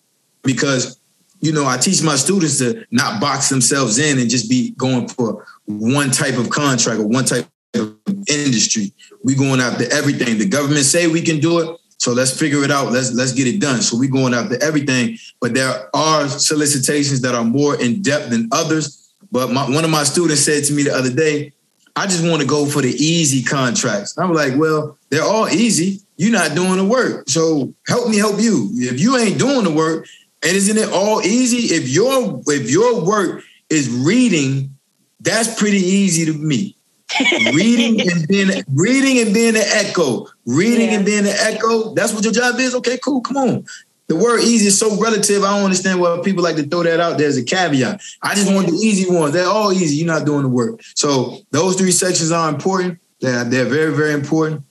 [0.43, 0.99] because
[1.41, 5.07] you know I teach my students to not box themselves in and just be going
[5.07, 7.95] for one type of contract or one type of
[8.27, 8.93] industry.
[9.23, 10.37] We're going after everything.
[10.37, 11.79] The government say we can do it.
[11.97, 12.91] So let's figure it out.
[12.91, 13.81] Let's let's get it done.
[13.81, 18.49] So we're going after everything, but there are solicitations that are more in depth than
[18.51, 19.11] others.
[19.31, 21.53] But my, one of my students said to me the other day,
[21.95, 24.17] I just want to go for the easy contracts.
[24.17, 26.01] I'm like, well, they're all easy.
[26.15, 27.27] You're not doing the work.
[27.27, 28.69] So help me help you.
[28.73, 30.07] If you ain't doing the work,
[30.43, 31.73] and isn't it all easy?
[31.75, 34.75] If your if your work is reading,
[35.19, 36.76] that's pretty easy to me.
[37.53, 40.27] reading and being reading and being an echo.
[40.45, 40.97] Reading yeah.
[40.97, 41.93] and being an echo.
[41.93, 42.75] That's what your job is.
[42.75, 43.21] Okay, cool.
[43.21, 43.65] Come on
[44.07, 45.43] the word easy is so relative.
[45.43, 48.01] I don't understand why people like to throw that out there as a caveat.
[48.21, 49.33] I just want the easy ones.
[49.33, 49.97] They're all easy.
[49.97, 50.81] You're not doing the work.
[50.95, 52.99] So those three sections are important.
[53.19, 54.63] They're, they're very, very important.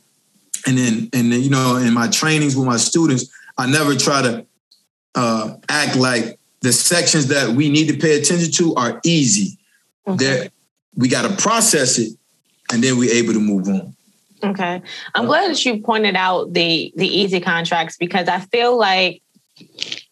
[0.66, 4.22] And then, and then, you know, in my trainings with my students, I never try
[4.22, 4.46] to
[5.14, 9.58] uh, act like the sections that we need to pay attention to are easy.
[10.06, 10.48] Okay.
[10.96, 12.16] We got to process it,
[12.72, 13.94] and then we're able to move on.
[14.42, 14.82] Okay,
[15.14, 19.22] I'm glad that you pointed out the the easy contracts because I feel like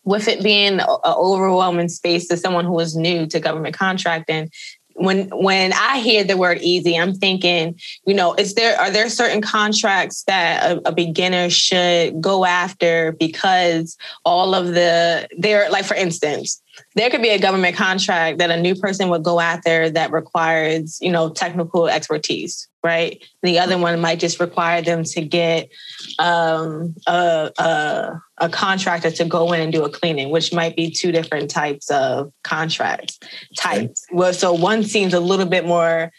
[0.04, 4.50] with it being an overwhelming space to someone who is new to government contracting,
[4.94, 9.08] when when I hear the word easy, I'm thinking, you know, is there are there
[9.08, 15.84] certain contracts that a, a, beginner should go after because all of the there like
[15.84, 16.62] for instance,
[16.94, 20.98] there could be a government contract that a new person would go after that requires,
[21.00, 23.24] you know, technical expertise, right?
[23.42, 25.70] The other one might just require them to get
[26.18, 30.90] um, a, a, a contractor to go in and do a cleaning, which might be
[30.90, 33.18] two different types of contracts
[33.56, 34.04] types.
[34.10, 34.16] Okay.
[34.16, 36.12] Well, so one seems a little bit more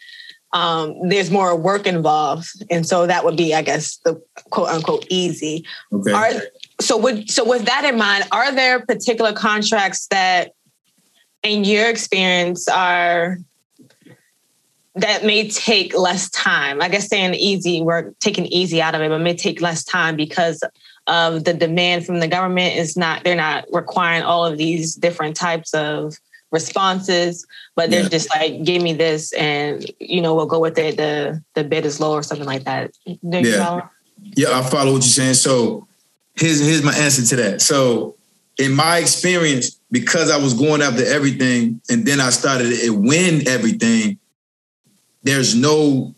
[0.52, 5.06] um, there's more work involved, and so that would be, I guess, the quote unquote
[5.10, 5.66] easy.
[5.92, 6.12] Okay.
[6.12, 6.30] Are,
[6.80, 10.52] so, with so with that in mind, are there particular contracts that,
[11.42, 13.38] in your experience, are
[14.96, 16.82] that may take less time?
[16.82, 20.16] I guess saying easy, we're taking easy out of it, but may take less time
[20.16, 20.62] because
[21.06, 25.36] of the demand from the government is not they're not requiring all of these different
[25.36, 26.14] types of
[26.50, 28.08] responses, but they're yeah.
[28.08, 30.96] just like, give me this and you know, we'll go with it.
[30.96, 32.90] The the bid is low or something like that.
[33.04, 33.88] yeah.
[34.34, 35.34] Yeah, I follow what you're saying.
[35.34, 35.86] So
[36.34, 37.60] here's here's my answer to that.
[37.60, 38.16] So
[38.58, 43.46] in my experience, because I was going after everything and then I started to win
[43.46, 44.18] everything,
[45.26, 46.14] there's no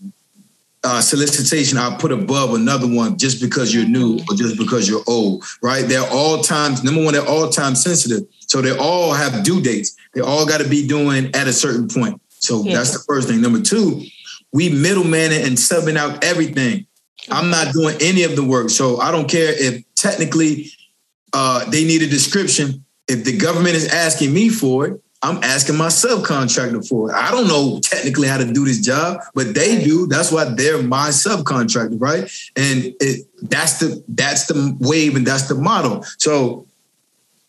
[0.84, 5.02] uh, solicitation I put above another one just because you're new or just because you're
[5.06, 5.82] old, right?
[5.82, 8.28] They're all times, number one, they're all time sensitive.
[8.46, 9.96] So they all have due dates.
[10.14, 12.20] They all got to be doing at a certain point.
[12.28, 13.40] So that's the first thing.
[13.40, 14.02] Number two,
[14.52, 16.86] we middleman and subbing out everything.
[17.30, 18.70] I'm not doing any of the work.
[18.70, 20.70] So I don't care if technically
[21.32, 22.84] uh, they need a description.
[23.08, 27.14] If the government is asking me for it, I'm asking my subcontractor for it.
[27.14, 30.07] I don't know technically how to do this job, but they do.
[30.07, 32.31] That's why they're my subcontractor, right?
[32.57, 36.04] And it, that's the that's the wave and that's the model.
[36.18, 36.66] So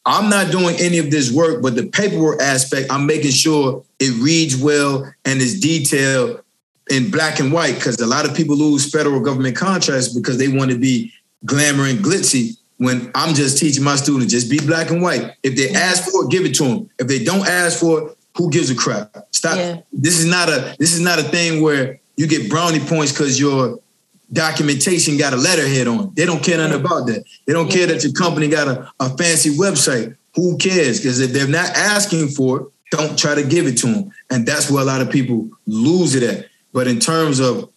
[0.06, 4.20] I'm not doing any of this work, but the paperwork aspect, I'm making sure it
[4.20, 6.42] reads well and is detailed
[6.90, 10.48] in black and white because a lot of people lose federal government contracts because they
[10.48, 11.14] want to be
[11.46, 12.58] glamour and glitzy.
[12.80, 15.36] When I'm just teaching my students, just be black and white.
[15.44, 16.90] If they ask for it, give it to them.
[16.98, 19.14] If they don't ask for it, who gives a crap?
[19.32, 19.58] Stop.
[19.58, 19.82] Yeah.
[19.92, 23.38] This is not a this is not a thing where you get brownie points because
[23.38, 23.80] your
[24.32, 26.14] documentation got a letterhead on.
[26.16, 27.24] They don't care nothing about that.
[27.46, 30.16] They don't care that your company got a, a fancy website.
[30.36, 31.00] Who cares?
[31.00, 34.12] Because if they're not asking for it, don't try to give it to them.
[34.30, 36.48] And that's where a lot of people lose it at.
[36.72, 37.70] But in terms of,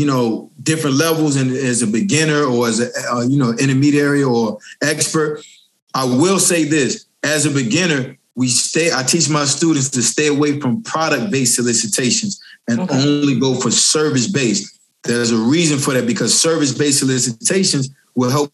[0.00, 4.22] you know, different levels and as a beginner or as a, uh, you know, intermediary
[4.22, 5.44] or expert,
[5.92, 10.28] I will say this, as a beginner, we stay, I teach my students to stay
[10.28, 12.94] away from product-based solicitations and okay.
[12.94, 14.80] only go for service-based.
[15.02, 18.50] There's a reason for that because service-based solicitations will help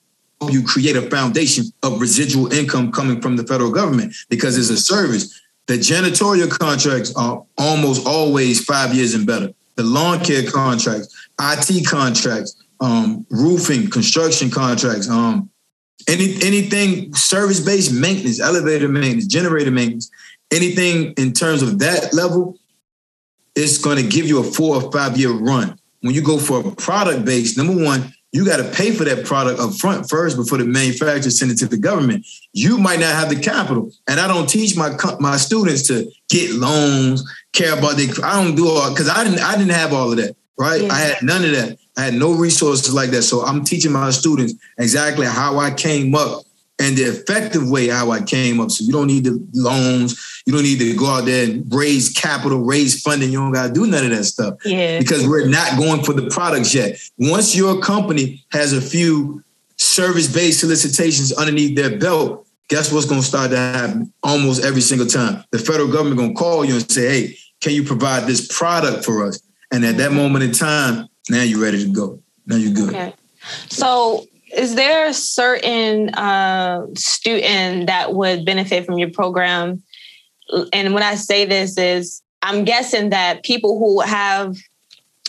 [0.51, 4.77] you create a foundation of residual income coming from the federal government because it's a
[4.77, 5.41] service.
[5.69, 9.53] The janitorial contracts are almost always five years and better.
[9.77, 15.51] The lawn care contracts, IT contracts, um, roofing, construction contracts, um,
[16.09, 20.11] any anything service based maintenance, elevator maintenance, generator maintenance,
[20.51, 22.59] anything in terms of that level,
[23.55, 25.79] it's going to give you a four or five year run.
[26.01, 29.25] When you go for a product based, number one, you got to pay for that
[29.25, 32.27] product up front first before the manufacturer send it to the government.
[32.53, 36.53] You might not have the capital, and I don't teach my my students to get
[36.53, 38.21] loans, care about the.
[38.25, 40.37] I don't do all because I didn't I didn't have all of that.
[40.59, 40.93] Right, yeah.
[40.93, 41.79] I had none of that.
[41.99, 43.23] I had no resources like that.
[43.23, 46.43] So I'm teaching my students exactly how I came up
[46.79, 48.71] and the effective way how I came up.
[48.71, 50.36] So you don't need the loans.
[50.47, 53.33] You don't need to go out there and raise capital, raise funding.
[53.33, 54.55] You don't got to do none of that stuff.
[54.65, 55.01] Yeah.
[55.01, 57.01] Because we're not going for the products yet.
[57.19, 59.43] Once your company has a few
[59.77, 65.09] service-based solicitations underneath their belt, guess what's going to start to happen almost every single
[65.09, 65.43] time?
[65.51, 69.05] The federal government going to call you and say, hey, can you provide this product
[69.05, 69.41] for us?
[69.73, 72.21] And at that moment in time, now you're ready to go.
[72.47, 72.91] Now you're good.
[72.91, 73.13] Okay.
[73.69, 79.83] So is there a certain uh, student that would benefit from your program?
[80.73, 84.57] And when I say this is, I'm guessing that people who have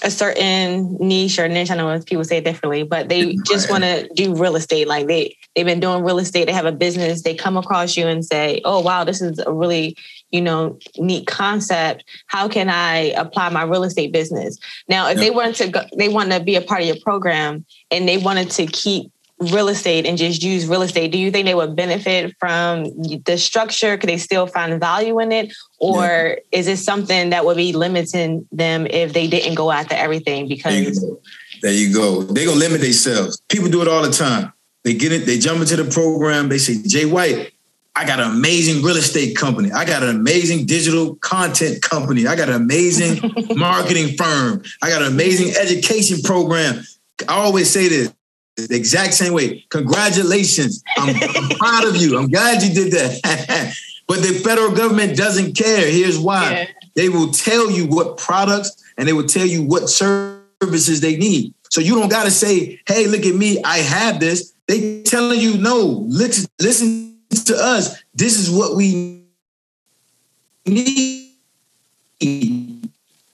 [0.04, 3.84] a certain niche or niche, I know people say it differently, but they just want
[3.84, 4.88] to do real estate.
[4.88, 8.08] Like they, they've been doing real estate, they have a business, they come across you
[8.08, 9.98] and say, oh, wow, this is a really
[10.32, 12.04] you know, neat concept.
[12.28, 14.58] How can I apply my real estate business?
[14.88, 15.26] Now, if yep.
[15.26, 18.18] they wanted to go, they want to be a part of your program and they
[18.18, 21.76] wanted to keep real estate and just use real estate, do you think they would
[21.76, 22.86] benefit from
[23.26, 23.98] the structure?
[23.98, 25.54] Could they still find value in it?
[25.80, 26.36] Or yeah.
[26.52, 30.48] is it something that would be limiting them if they didn't go after everything?
[30.48, 31.06] Because
[31.62, 32.24] there you go.
[32.24, 33.42] They gonna limit themselves.
[33.50, 34.54] People do it all the time.
[34.84, 37.52] They get it, they jump into the program, they say, Jay White,
[37.96, 39.72] I got an amazing real estate company.
[39.72, 42.28] I got an amazing digital content company.
[42.28, 44.62] I got an amazing marketing firm.
[44.84, 46.84] I got an amazing education program.
[47.28, 48.14] I always say this
[48.58, 49.66] the exact same way.
[49.70, 50.84] Congratulations.
[50.98, 52.18] I'm, I'm proud of you.
[52.18, 53.74] I'm glad you did that.
[54.08, 55.90] but the federal government doesn't care.
[55.90, 56.52] Here's why.
[56.52, 56.68] Yeah.
[56.96, 61.54] They will tell you what products and they will tell you what services they need.
[61.70, 63.62] So you don't got to say, hey, look at me.
[63.64, 64.54] I have this.
[64.68, 68.02] They telling you, no, listen, listen to us.
[68.16, 69.24] This is what we
[70.66, 71.36] need.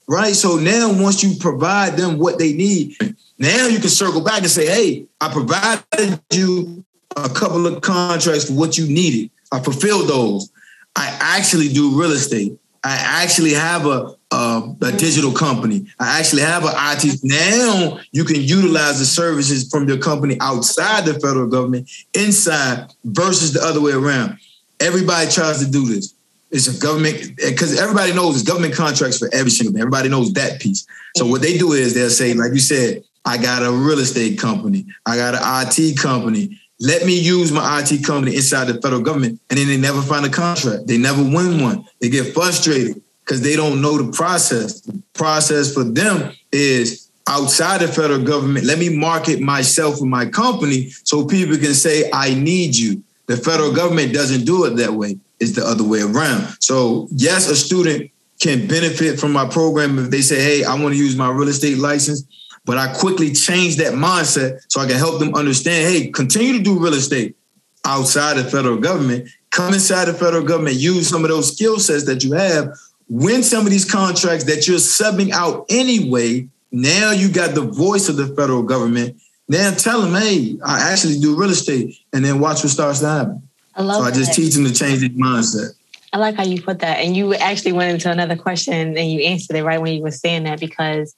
[0.06, 0.34] Right.
[0.34, 2.96] So now once you provide them what they need,
[3.38, 6.84] now you can circle back and say, hey, I provided you
[7.16, 9.30] a couple of contracts for what you needed.
[9.50, 10.50] I fulfilled those.
[10.96, 12.58] I actually do real estate.
[12.84, 15.86] I actually have a, a, a, digital company.
[15.98, 17.20] I actually have an IT.
[17.22, 23.54] Now you can utilize the services from your company outside the federal government, inside versus
[23.54, 24.36] the other way around.
[24.80, 26.13] Everybody tries to do this.
[26.54, 29.80] It's a government eh, because everybody knows it's government contracts for every single thing.
[29.80, 30.86] Everybody knows that piece.
[31.16, 34.38] So what they do is they'll say, like you said, I got a real estate
[34.38, 34.86] company.
[35.04, 36.60] I got an IT company.
[36.78, 39.40] Let me use my IT company inside the federal government.
[39.50, 40.86] And then they never find a contract.
[40.86, 41.86] They never win one.
[42.00, 44.80] They get frustrated because they don't know the process.
[44.82, 48.64] The process for them is outside the federal government.
[48.64, 53.02] Let me market myself and my company so people can say, I need you.
[53.26, 55.18] The federal government doesn't do it that way.
[55.40, 56.56] It's the other way around.
[56.60, 60.94] So, yes, a student can benefit from my program if they say, hey, I want
[60.94, 62.24] to use my real estate license
[62.64, 66.62] but I quickly change that mindset so I can help them understand hey, continue to
[66.62, 67.36] do real estate
[67.84, 72.04] outside the federal government, come inside the federal government, use some of those skill sets
[72.06, 72.72] that you have,
[73.08, 76.48] win some of these contracts that you're subbing out anyway.
[76.72, 79.20] Now you got the voice of the federal government.
[79.48, 83.08] Now tell them, hey, I actually do real estate, and then watch what starts to
[83.08, 83.48] happen.
[83.76, 85.74] I love so I just teach them to change their mindset.
[86.12, 86.98] I like how you put that.
[86.98, 90.12] And you actually went into another question and you answered it right when you were
[90.12, 91.14] saying that because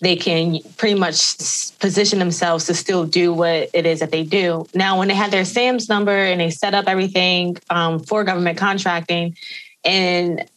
[0.00, 4.66] they can pretty much position themselves to still do what it is that they do.
[4.74, 8.58] Now, when they have their SAMS number and they set up everything um, for government
[8.58, 9.36] contracting,
[9.84, 10.48] and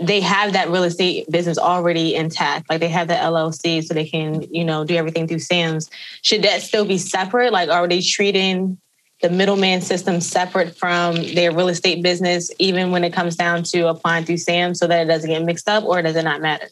[0.00, 4.06] they have that real estate business already intact, like they have the LLC, so they
[4.06, 5.90] can, you know, do everything through SAMS.
[6.22, 7.52] Should that still be separate?
[7.52, 8.78] Like, are they treating
[9.20, 13.88] the middleman system separate from their real estate business, even when it comes down to
[13.88, 16.68] applying through SAM, so that it doesn't get mixed up, or does it not matter?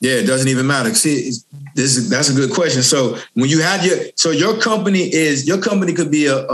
[0.00, 0.94] Yeah, it doesn't even matter.
[0.94, 1.30] See,
[1.74, 2.82] this is that's a good question.
[2.82, 6.46] So when you have your so your company is your company could be a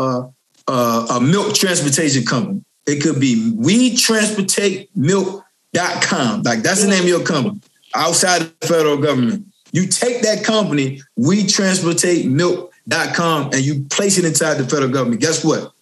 [0.68, 2.64] a, a, milk transportation company.
[2.87, 6.42] It could be we transportate milk.com.
[6.42, 7.61] Like that's the name of your company
[7.94, 9.46] outside the federal government.
[9.72, 12.26] You take that company, we transportate
[12.86, 15.20] milk.com, and you place it inside the federal government.
[15.20, 15.72] Guess what?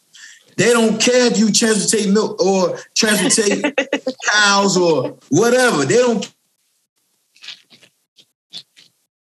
[0.56, 3.74] They don't care if you transportate milk or transportate
[4.32, 5.84] cows or whatever.
[5.84, 6.34] They don't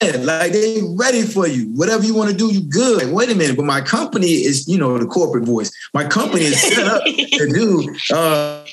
[0.02, 1.66] like they ready for you.
[1.74, 3.02] Whatever you want to do, you good.
[3.02, 5.70] Like, wait a minute, but my company is, you know, the corporate voice.
[5.92, 8.64] My company is set up to do uh,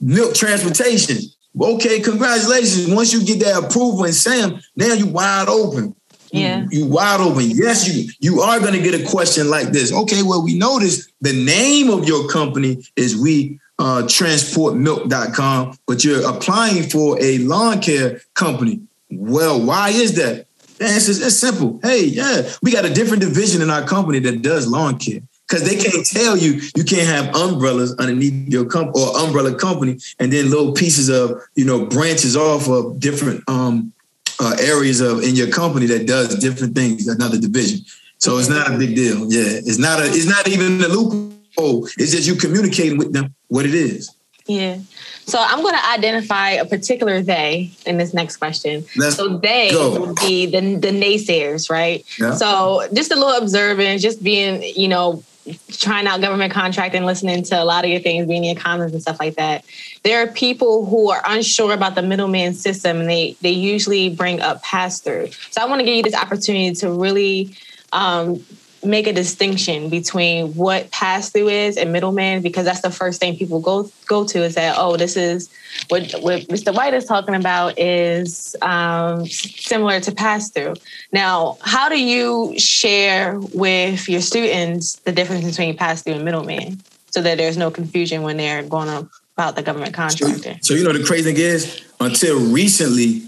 [0.00, 1.16] milk transportation.
[1.58, 2.92] Okay, congratulations.
[2.92, 5.94] Once you get that approval and SAM, now you wide open.
[6.34, 6.66] Yeah.
[6.70, 7.50] You, you wide open.
[7.50, 9.92] Yes, you you are gonna get a question like this.
[9.92, 16.28] Okay, well, we noticed the name of your company is we uh, transportmilk.com, but you're
[16.28, 18.80] applying for a lawn care company.
[19.10, 20.46] Well, why is that?
[20.78, 21.78] The answer is it's simple.
[21.82, 25.20] Hey, yeah, we got a different division in our company that does lawn care.
[25.46, 29.98] Because they can't tell you you can't have umbrellas underneath your company or umbrella company,
[30.18, 33.92] and then little pieces of you know branches off of different um,
[34.40, 37.08] uh, areas of in your company that does different things.
[37.08, 37.84] Another division,
[38.18, 39.32] so it's not a big deal.
[39.32, 40.06] Yeah, it's not a.
[40.06, 41.86] It's not even a loophole.
[41.98, 44.14] It's just you communicating with them what it is.
[44.46, 44.78] Yeah.
[45.26, 48.84] So I'm going to identify a particular they in this next question.
[48.94, 49.98] Let's so they go.
[49.98, 52.04] would be the, the naysayers, right?
[52.18, 52.34] Yeah.
[52.34, 55.22] So just a little observant, just being, you know,
[55.68, 58.92] trying out government contract and listening to a lot of your things, being in comments
[58.92, 59.64] and stuff like that.
[60.02, 64.40] There are people who are unsure about the middleman system and they they usually bring
[64.40, 65.28] up pass through.
[65.50, 67.56] So I want to give you this opportunity to really
[67.92, 68.44] um,
[68.84, 73.36] make a distinction between what pass through is and middleman because that's the first thing
[73.36, 75.48] people go go to is that oh this is
[75.88, 76.74] what what Mr.
[76.74, 80.74] White is talking about is um, similar to pass through.
[81.12, 86.80] Now, how do you share with your students the difference between pass through and middleman
[87.10, 88.88] so that there's no confusion when they're going
[89.36, 90.58] about the government contracting?
[90.62, 93.22] So you know the crazy thing is, until recently,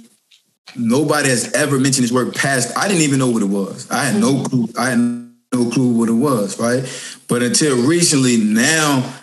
[0.77, 2.77] nobody has ever mentioned this word past.
[2.77, 3.91] I didn't even know what it was.
[3.91, 4.69] I had no clue.
[4.79, 6.85] I had no clue what it was, right?
[7.29, 9.15] But until recently, now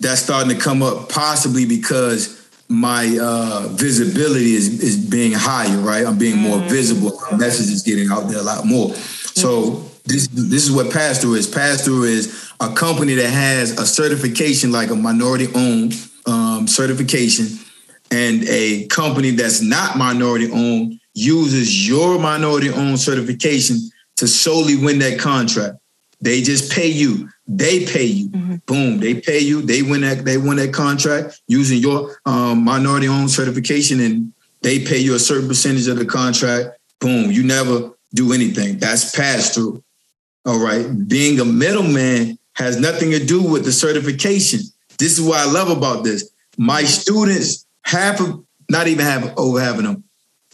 [0.00, 6.06] that's starting to come up, possibly because my uh, visibility is is being higher, right?
[6.06, 7.18] I'm being more visible.
[7.30, 8.94] My message is getting out there a lot more.
[8.94, 11.46] So this this is what pass through is.
[11.46, 15.94] Pass through is a company that has a certification like a minority owned
[16.26, 17.46] um, certification,
[18.10, 23.78] and a company that's not minority owned uses your minority owned certification
[24.18, 25.78] to solely win that contract.
[26.20, 27.28] They just pay you.
[27.46, 28.28] They pay you.
[28.66, 28.98] Boom.
[28.98, 29.62] They pay you.
[29.62, 30.24] They win that.
[30.24, 35.46] They win that contract using your um, minority-owned certification, and they pay you a certain
[35.46, 36.76] percentage of the contract.
[37.00, 37.30] Boom.
[37.30, 38.78] You never do anything.
[38.78, 39.82] That's pass through.
[40.44, 40.86] All right.
[41.06, 44.60] Being a middleman has nothing to do with the certification.
[44.98, 46.30] This is what I love about this.
[46.56, 50.02] My students, half of, not even have over having them,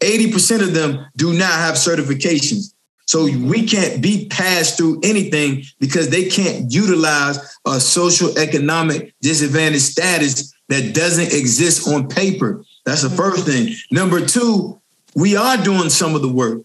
[0.03, 2.74] 80% of them do not have certifications.
[3.07, 9.83] So we can't be passed through anything because they can't utilize a social economic disadvantage
[9.83, 12.64] status that doesn't exist on paper.
[12.85, 13.67] That's the first mm-hmm.
[13.67, 13.75] thing.
[13.90, 14.81] Number two,
[15.14, 16.62] we are doing some of the work.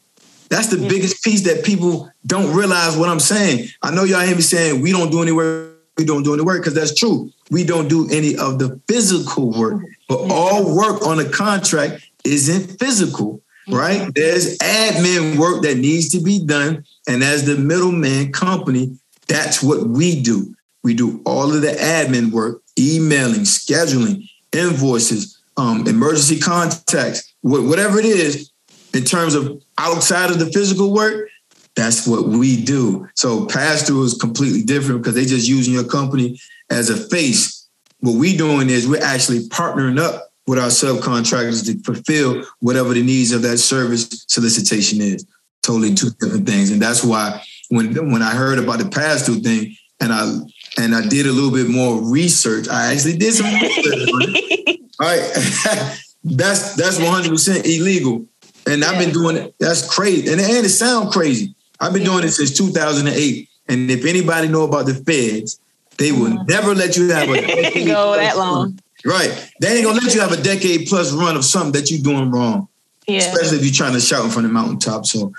[0.50, 3.68] That's the biggest piece that people don't realize what I'm saying.
[3.84, 6.42] I know y'all hear me saying we don't do any work, we don't do any
[6.42, 7.32] work, because that's true.
[7.52, 12.80] We don't do any of the physical work, but all work on a contract isn't
[12.80, 14.12] physical right?
[14.14, 16.86] There's admin work that needs to be done.
[17.08, 18.98] And as the middleman company,
[19.28, 20.56] that's what we do.
[20.84, 28.00] We do all of the admin work, emailing, scheduling, invoices, um, emergency contacts, wh- whatever
[28.00, 28.52] it is,
[28.94, 31.30] in terms of outside of the physical work,
[31.76, 33.08] that's what we do.
[33.16, 36.40] So pass through is completely different because they're just using your company
[36.70, 37.68] as a face.
[38.00, 43.04] What we doing is we're actually partnering up with our subcontractors to fulfill whatever the
[43.04, 45.24] needs of that service solicitation is.
[45.62, 46.72] Totally two different things.
[46.72, 50.40] And that's why when when I heard about the pass through thing and I
[50.82, 52.68] and I did a little bit more research.
[52.68, 54.10] I actually did some research.
[55.00, 55.22] All right,
[56.24, 58.26] that's that's 100 percent illegal,
[58.66, 59.54] and I've been doing it.
[59.60, 61.54] That's crazy, and, and it sounds crazy.
[61.80, 65.60] I've been doing it since 2008, and if anybody know about the feds,
[65.98, 68.80] they will never let you have a go that long.
[69.06, 72.02] Right, they ain't gonna let you have a decade plus run of something that you're
[72.02, 72.68] doing wrong.
[73.08, 73.20] Yeah.
[73.20, 75.06] Especially if you're trying to shout from the mountaintop.
[75.06, 75.34] So,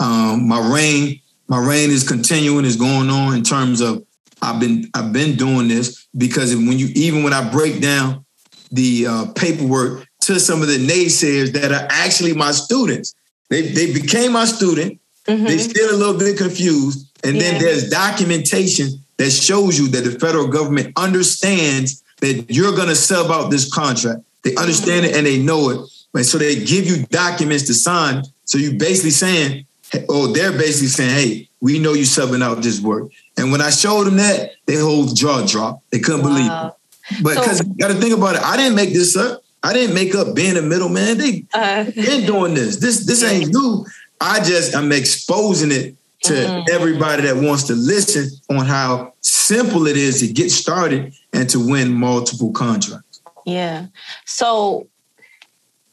[0.00, 4.04] um, my reign, my reign is continuing, is going on in terms of
[4.42, 8.24] I've been I've been doing this because when you even when I break down
[8.70, 13.14] the uh, paperwork to some of the naysayers that are actually my students,
[13.48, 15.00] they they became my student.
[15.26, 15.44] Mm-hmm.
[15.44, 17.42] They still a little bit confused, and yeah.
[17.42, 22.96] then there's documentation that shows you that the federal government understands that you're going to
[22.96, 24.20] sub out this contract.
[24.42, 25.90] They understand it and they know it.
[26.14, 28.24] And so they give you documents to sign.
[28.44, 29.66] So you're basically saying,
[30.08, 33.10] oh, they're basically saying, hey, we know you subbing out this work.
[33.36, 35.90] And when I showed them that, they whole jaw dropped.
[35.90, 36.28] They couldn't wow.
[36.28, 37.22] believe it.
[37.22, 39.42] But because so, you got to think about it, I didn't make this up.
[39.62, 41.18] I didn't make up being a middleman.
[41.18, 42.76] They uh, been doing this.
[42.76, 43.84] This this ain't new.
[44.20, 46.74] I just I'm exposing it to mm-hmm.
[46.74, 51.64] everybody that wants to listen on how simple it is to get started and to
[51.64, 53.20] win multiple contracts.
[53.44, 53.86] Yeah.
[54.24, 54.88] So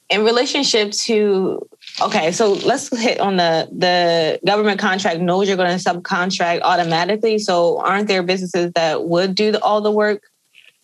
[0.10, 1.68] in relationship to
[2.02, 7.39] okay so let's hit on the the government contract knows you're going to subcontract automatically
[7.39, 10.24] so aren't there businesses that would do the, all the work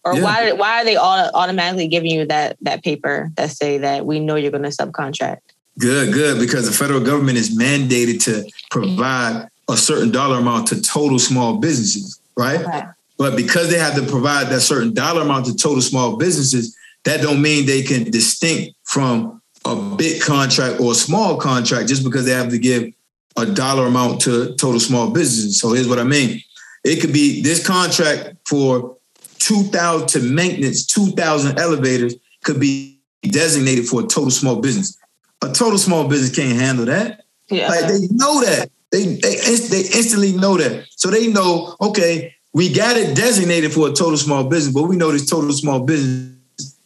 [0.03, 0.23] or yeah.
[0.23, 4.19] why why are they all automatically giving you that that paper that say that we
[4.19, 5.41] know you're going to subcontract
[5.77, 10.81] good good because the federal government is mandated to provide a certain dollar amount to
[10.81, 12.83] total small businesses right okay.
[13.19, 17.21] But because they have to provide that certain dollar amount to total small businesses that
[17.21, 22.25] don't mean they can distinct from a big contract or a small contract just because
[22.25, 22.91] they have to give
[23.37, 25.59] a dollar amount to total small businesses.
[25.59, 26.41] So here's what I mean.
[26.85, 28.97] It could be this contract for
[29.39, 34.97] 2,000 to maintenance, 2,000 elevators could be designated for a total small business.
[35.41, 37.25] A total small business can't handle that.
[37.49, 37.67] Yeah.
[37.67, 38.69] Like they know that.
[38.91, 40.87] They, they, they instantly know that.
[40.95, 44.95] So they know, okay, we got it designated for a total small business, but we
[44.95, 46.35] know this total small business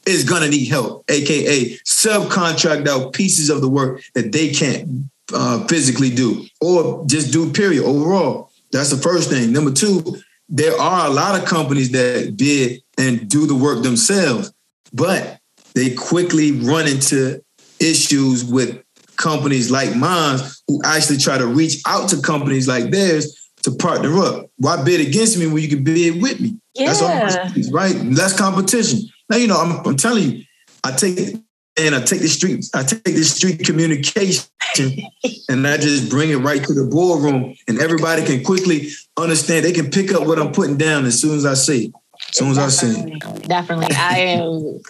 [0.05, 5.65] is gonna need help, aka subcontract out pieces of the work that they can't uh,
[5.67, 7.51] physically do, or just do.
[7.51, 7.83] Period.
[7.83, 9.53] Overall, that's the first thing.
[9.53, 10.17] Number two,
[10.49, 14.53] there are a lot of companies that bid and do the work themselves,
[14.91, 15.39] but
[15.73, 17.41] they quickly run into
[17.79, 18.83] issues with
[19.15, 24.17] companies like mine who actually try to reach out to companies like theirs to partner
[24.19, 24.49] up.
[24.57, 26.59] Why bid against me when you can bid with me?
[26.73, 26.93] Yeah.
[26.93, 27.95] That's all, right?
[27.95, 29.01] Less competition.
[29.29, 30.43] Now, you know, I'm, I'm telling you,
[30.83, 31.35] I take
[31.75, 34.45] and I take the streets, I take the street communication
[35.49, 39.65] and I just bring it right to the boardroom and everybody can quickly understand.
[39.65, 41.93] They can pick up what I'm putting down as soon as I say it.
[42.29, 43.47] As soon as I say it.
[43.47, 43.95] Definitely.
[43.95, 44.81] I am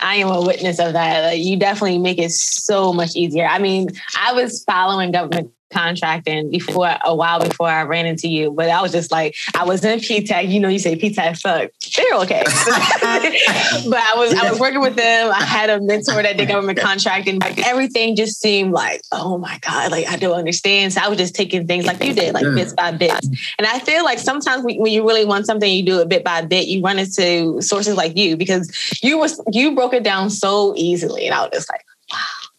[0.00, 1.24] I am a witness of that.
[1.24, 3.46] Like, you definitely make it so much easier.
[3.46, 8.50] I mean, I was following government contracting before a while before I ran into you.
[8.50, 10.50] But I was just like, I was in PTAC.
[10.50, 11.70] You know, you say PTAC suck.
[11.96, 12.42] They're okay.
[12.44, 15.30] but I was I was working with them.
[15.30, 17.38] I had a mentor that did government contracting.
[17.38, 20.92] Like everything just seemed like, oh my God, like I don't understand.
[20.92, 22.54] So I was just taking things like you did, like mm.
[22.54, 23.28] bits by bits.
[23.58, 26.42] And I feel like sometimes when you really want something, you do it bit by
[26.42, 26.66] bit.
[26.66, 31.26] You run into sources like you because you was you broke it down so easily.
[31.26, 31.84] And I was just like,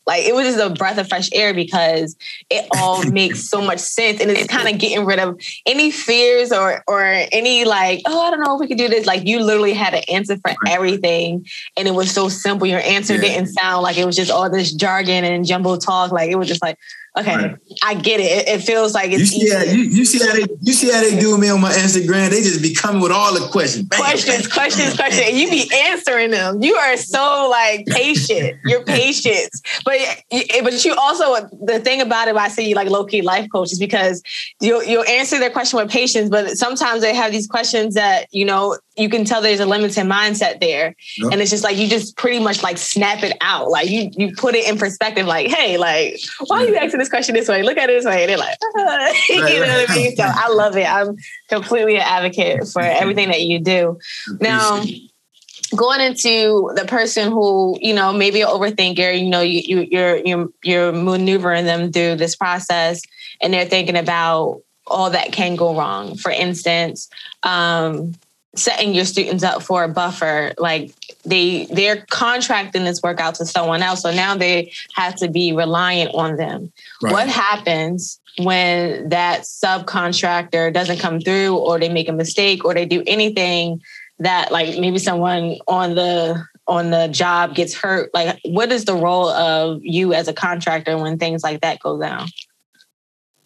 [0.07, 2.15] like it was just a breath of fresh air because
[2.49, 6.51] it all makes so much sense and it's kind of getting rid of any fears
[6.51, 9.05] or or any like, oh, I don't know if we could do this.
[9.05, 11.45] Like you literally had an answer for everything
[11.77, 12.67] and it was so simple.
[12.67, 13.21] Your answer yeah.
[13.21, 16.11] didn't sound like it was just all this jargon and jumbo talk.
[16.11, 16.77] Like it was just like,
[17.17, 17.55] Okay, right.
[17.81, 18.47] I get it.
[18.47, 18.61] it.
[18.61, 21.17] feels like it's you see, how, you, you, see how they you see how they
[21.17, 22.29] do me on my Instagram.
[22.29, 24.97] They just be coming with all the questions, bang, questions, bang, questions, bang.
[24.97, 25.29] questions.
[25.29, 26.61] And you be answering them.
[26.61, 28.59] You are so like patient.
[28.65, 29.49] You're patient,
[29.85, 29.95] but
[30.31, 32.35] eh, but you also the thing about it.
[32.35, 34.21] Why I see you like low key life coaches because
[34.59, 38.43] you'll you'll answer their question with patience, but sometimes they have these questions that you
[38.43, 40.95] know you can tell there's a limited mindset there.
[41.17, 41.31] Yep.
[41.31, 43.69] And it's just like you just pretty much like snap it out.
[43.69, 47.09] Like you you put it in perspective, like, hey, like, why are you asking this
[47.09, 47.63] question this way?
[47.63, 48.23] Look at it this way.
[48.23, 50.15] And they're like, uh, you know what I mean?
[50.15, 50.89] So I love it.
[50.89, 51.15] I'm
[51.49, 53.99] completely an advocate for everything that you do.
[54.39, 54.83] Now
[55.75, 60.17] going into the person who you know maybe an overthinker you know you, you you're
[60.17, 63.01] you're you're maneuvering them through this process
[63.41, 67.09] and they're thinking about all that can go wrong for instance
[67.43, 68.13] um
[68.55, 70.91] setting your students up for a buffer like
[71.25, 75.53] they they're contracting this work out to someone else so now they have to be
[75.53, 76.71] reliant on them.
[77.01, 77.11] Right.
[77.11, 82.85] what happens when that subcontractor doesn't come through or they make a mistake or they
[82.85, 83.81] do anything
[84.19, 88.13] that like maybe someone on the on the job gets hurt?
[88.13, 91.99] Like what is the role of you as a contractor when things like that go
[91.99, 92.27] down?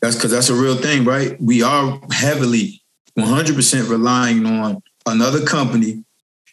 [0.01, 1.39] That's because that's a real thing right?
[1.41, 2.81] We are heavily
[3.17, 6.03] 100% relying on another company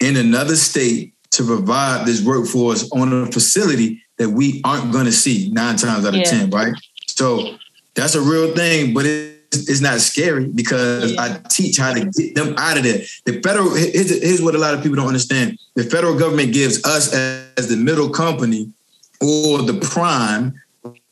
[0.00, 5.12] in another state to provide this workforce on a facility that we aren't going to
[5.12, 6.24] see nine times out of yeah.
[6.24, 6.74] 10 right
[7.06, 7.56] so
[7.94, 11.22] that's a real thing but it it's not scary because yeah.
[11.22, 13.00] I teach how to get them out of there.
[13.24, 16.84] The federal here's, here's, what a lot of people don't understand: the federal government gives
[16.84, 18.72] us as, as the middle company
[19.20, 20.60] or the prime,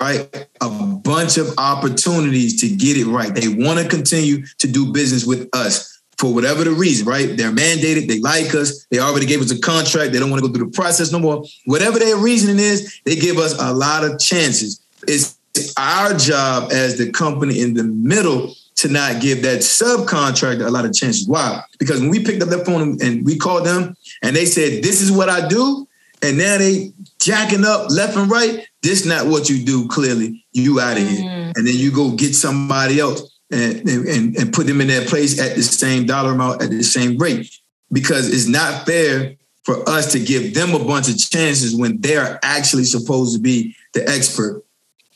[0.00, 3.34] right, a bunch of opportunities to get it right.
[3.34, 5.93] They want to continue to do business with us
[6.24, 7.36] for whatever the reason, right?
[7.36, 8.08] They're mandated.
[8.08, 8.86] They like us.
[8.86, 10.12] They already gave us a contract.
[10.12, 11.44] They don't want to go through the process no more.
[11.66, 14.80] Whatever their reasoning is, they give us a lot of chances.
[15.06, 15.36] It's
[15.76, 20.86] our job as the company in the middle to not give that subcontractor a lot
[20.86, 21.28] of chances.
[21.28, 21.62] Why?
[21.78, 25.02] Because when we picked up that phone and we called them and they said, This
[25.02, 25.86] is what I do,
[26.22, 30.42] and now they jacking up left and right, this not what you do, clearly.
[30.52, 31.16] You out of mm-hmm.
[31.16, 31.52] here.
[31.54, 35.40] And then you go get somebody else and, and, and put them in their place
[35.40, 37.50] at the same dollar amount at the same rate.
[37.92, 42.38] Because it's not fair for us to give them a bunch of chances when they're
[42.42, 44.64] actually supposed to be the expert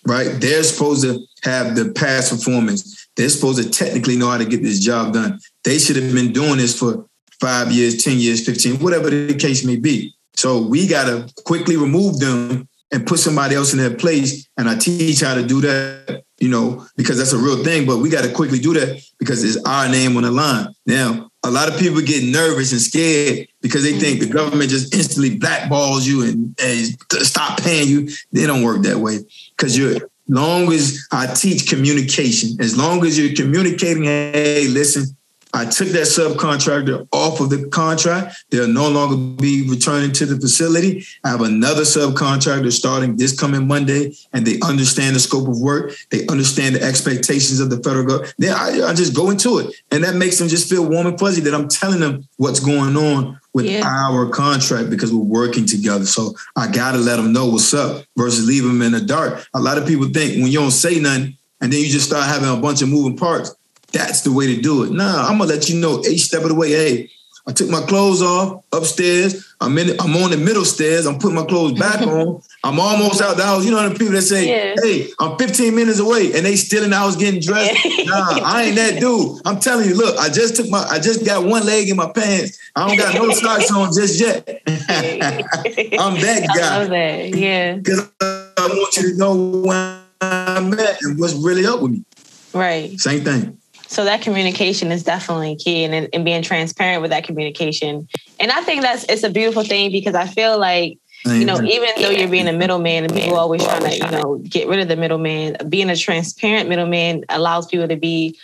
[0.08, 0.40] right?
[0.40, 3.08] They're supposed to have the past performance.
[3.16, 5.38] They're supposed to technically know how to get this job done.
[5.64, 7.06] They should have been doing this for
[7.40, 10.14] five years, 10 years, 15, whatever the case may be.
[10.34, 14.48] So we got to quickly remove them and put somebody else in their place.
[14.56, 17.86] And I teach how to do that, you know, because that's a real thing.
[17.86, 20.68] But we got to quickly do that because it's our name on the line.
[20.86, 24.94] Now, a lot of people get nervous and scared because they think the government just
[24.94, 28.08] instantly blackballs you and, and stop paying you.
[28.32, 29.18] They don't work that way
[29.56, 35.16] because you're long as I teach communication, as long as you're communicating, hey, listen,
[35.54, 38.44] I took that subcontractor off of the contract.
[38.50, 41.04] They'll no longer be returning to the facility.
[41.24, 45.92] I have another subcontractor starting this coming Monday, and they understand the scope of work.
[46.10, 48.34] They understand the expectations of the federal government.
[48.38, 51.18] Then I, I just go into it, and that makes them just feel warm and
[51.18, 53.82] fuzzy that I'm telling them what's going on with yeah.
[53.84, 56.06] our contract because we're working together.
[56.06, 59.44] So I gotta let them know what's up versus leave them in the dark.
[59.54, 62.26] A lot of people think when you don't say nothing and then you just start
[62.26, 63.54] having a bunch of moving parts,
[63.92, 64.90] that's the way to do it.
[64.90, 66.70] Nah, I'm gonna let you know each step of the way.
[66.70, 67.10] Hey,
[67.46, 69.46] I took my clothes off upstairs.
[69.60, 69.98] I'm in.
[69.98, 71.06] I'm on the middle stairs.
[71.06, 72.42] I'm putting my clothes back on.
[72.62, 73.64] I'm almost out the house.
[73.64, 74.74] You know the people that say, yeah.
[74.82, 77.74] "Hey, I'm 15 minutes away," and they still in the house getting dressed.
[78.06, 79.40] nah, I ain't that dude.
[79.46, 79.94] I'm telling you.
[79.94, 80.86] Look, I just took my.
[80.90, 82.58] I just got one leg in my pants.
[82.76, 84.46] I don't got no socks on just yet.
[84.68, 86.84] I'm that guy.
[86.84, 87.34] That.
[87.34, 87.76] Yeah.
[87.76, 92.04] Because I want you to know where I'm at and what's really up with me.
[92.52, 92.98] Right.
[93.00, 93.58] Same thing.
[93.88, 98.06] So that communication is definitely key and, and being transparent with that communication.
[98.38, 101.88] And I think that's it's a beautiful thing because I feel like you know, even
[102.00, 104.88] though you're being a middleman and people always trying to, you know, get rid of
[104.88, 108.38] the middleman, being a transparent middleman allows people to be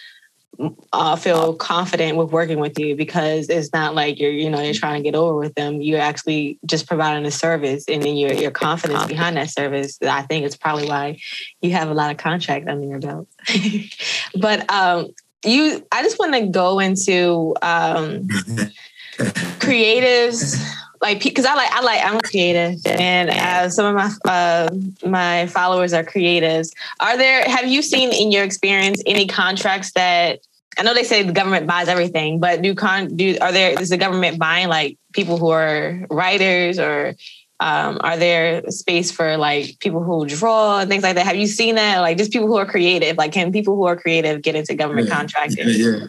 [0.93, 4.75] uh, feel confident with working with you because it's not like you're, you know, you're
[4.75, 5.81] trying to get over with them.
[5.81, 9.99] You're actually just providing a service, and then your your confidence behind that service.
[10.03, 11.19] I think it's probably why
[11.61, 13.29] you have a lot of contract under your belt.
[14.37, 15.09] but um,
[15.45, 18.27] you i just want to go into um
[19.59, 20.57] creatives
[21.01, 24.69] like because i like i like i'm a creative and uh, some of my uh,
[25.07, 26.73] my followers are creatives.
[26.99, 30.41] Are there have you seen in your experience any contracts that
[30.79, 33.91] i know they say the government buys everything but do con do are there is
[33.91, 37.15] the government buying like people who are writers or
[37.61, 41.27] um, are there space for like people who draw and things like that?
[41.27, 42.01] Have you seen that?
[42.01, 43.17] Like just people who are creative.
[43.17, 45.17] Like can people who are creative get into government yeah.
[45.17, 45.69] contracting?
[45.69, 46.07] Yeah, yeah.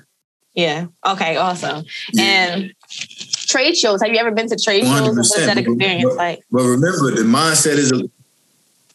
[0.56, 0.88] Yeah.
[1.06, 1.36] Okay.
[1.36, 1.86] Awesome.
[2.14, 2.24] Yeah.
[2.24, 4.02] And trade shows.
[4.02, 5.16] Have you ever been to trade shows?
[5.16, 6.44] What's that experience but, like?
[6.50, 8.10] But remember, the mindset is a,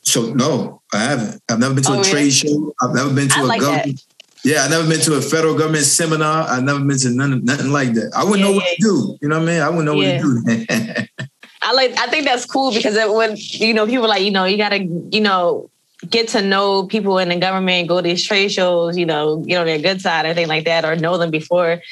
[0.02, 0.32] so.
[0.32, 1.42] No, I haven't.
[1.50, 2.10] I've never been to oh, a really?
[2.10, 2.72] trade show.
[2.80, 3.96] I've never been to I a like government.
[3.96, 4.04] That.
[4.42, 6.48] Yeah, I've never been to a federal government seminar.
[6.48, 8.10] I've never been to none, nothing like that.
[8.16, 9.18] I wouldn't yeah, know what to do.
[9.20, 9.60] You know what I mean?
[9.60, 11.26] I wouldn't know what to do.
[11.62, 14.44] I like I think that's cool because it would you know people like you know
[14.44, 15.70] you gotta you know
[16.08, 19.58] get to know people in the government, go to these trade shows, you know, get
[19.58, 21.82] on their good side or anything like that, or know them before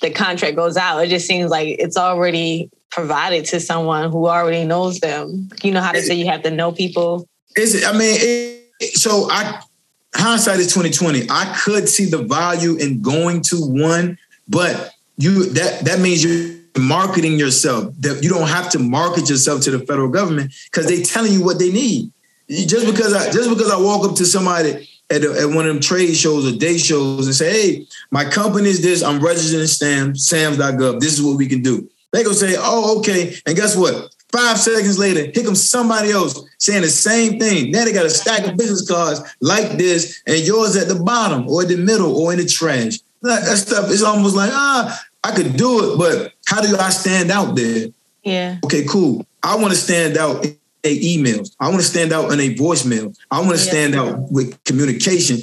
[0.00, 0.98] the contract goes out.
[1.00, 5.48] It just seems like it's already provided to someone who already knows them.
[5.62, 7.28] You know how to say you have to know people.
[7.56, 7.86] Is it?
[7.86, 9.60] I mean, it, so I
[10.14, 11.26] hindsight is twenty twenty.
[11.30, 14.18] I could see the value in going to one,
[14.48, 17.92] but you that that means you marketing yourself.
[18.00, 21.44] That you don't have to market yourself to the federal government because they're telling you
[21.44, 22.12] what they need.
[22.48, 25.74] Just because I just because I walk up to somebody at, a, at one of
[25.74, 29.60] them trade shows or day shows and say, hey, my company is this, I'm registered
[29.60, 31.00] in SAM, SAMS.gov.
[31.00, 31.88] This is what we can do.
[32.12, 33.34] They go say, oh, okay.
[33.46, 34.14] And guess what?
[34.32, 37.70] Five seconds later, here comes somebody else saying the same thing.
[37.70, 41.48] Now they got a stack of business cards like this, and yours at the bottom
[41.48, 42.98] or the middle or in the trash.
[43.22, 46.90] That, that stuff is almost like, ah, I could do it, but how do I
[46.90, 47.88] stand out there?
[48.22, 48.58] Yeah.
[48.64, 49.26] Okay, cool.
[49.42, 51.50] I want to stand out in a emails.
[51.58, 53.12] I want to stand out in a voicemail.
[53.30, 53.70] I want to Yeah.
[53.72, 55.40] stand out with communication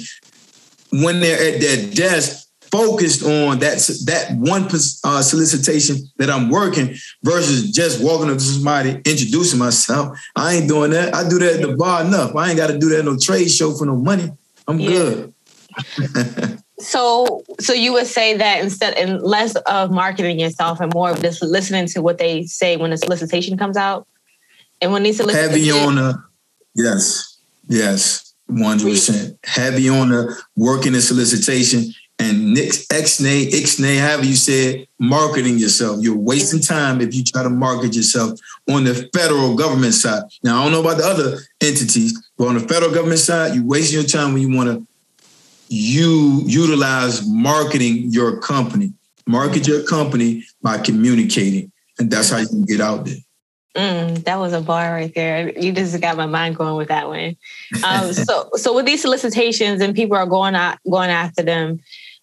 [0.90, 3.76] when they're at their desk focused on that
[4.06, 4.68] that one
[5.04, 10.18] uh, solicitation that I'm working versus just walking up to somebody introducing myself.
[10.34, 11.14] I ain't doing that.
[11.14, 12.34] I do that at the bar enough.
[12.34, 14.30] I ain't got to do that at no trade show for no money.
[14.66, 14.88] I'm Yeah.
[14.88, 15.34] good.
[16.78, 21.22] So, so you would say that instead, and less of marketing yourself and more of
[21.22, 24.08] just listening to what they say when the solicitation comes out,
[24.82, 26.22] and when these solicitations, Heavy on the
[26.74, 29.38] yes, yes, one hundred percent.
[29.44, 35.98] Heavy on the working the solicitation and nix X-nay, Ixnay, however you said, marketing yourself.
[36.00, 36.74] You're wasting mm-hmm.
[36.74, 40.24] time if you try to market yourself on the federal government side.
[40.42, 43.64] Now I don't know about the other entities, but on the federal government side, you're
[43.64, 44.86] wasting your time when you want to
[45.68, 48.92] you utilize marketing your company.
[49.26, 51.72] Market your company by communicating.
[51.98, 53.16] And that's how you can get out there.
[53.74, 55.56] Mm, that was a bar right there.
[55.58, 57.36] You just got my mind going with that one.
[57.84, 61.80] Um, so, so with these solicitations and people are going out, going after them,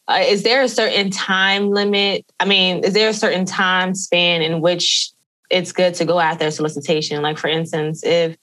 [0.07, 2.25] uh, is there a certain time limit?
[2.39, 5.11] I mean, is there a certain time span in which
[5.49, 7.21] it's good to go after a solicitation?
[7.21, 8.37] Like, for instance, if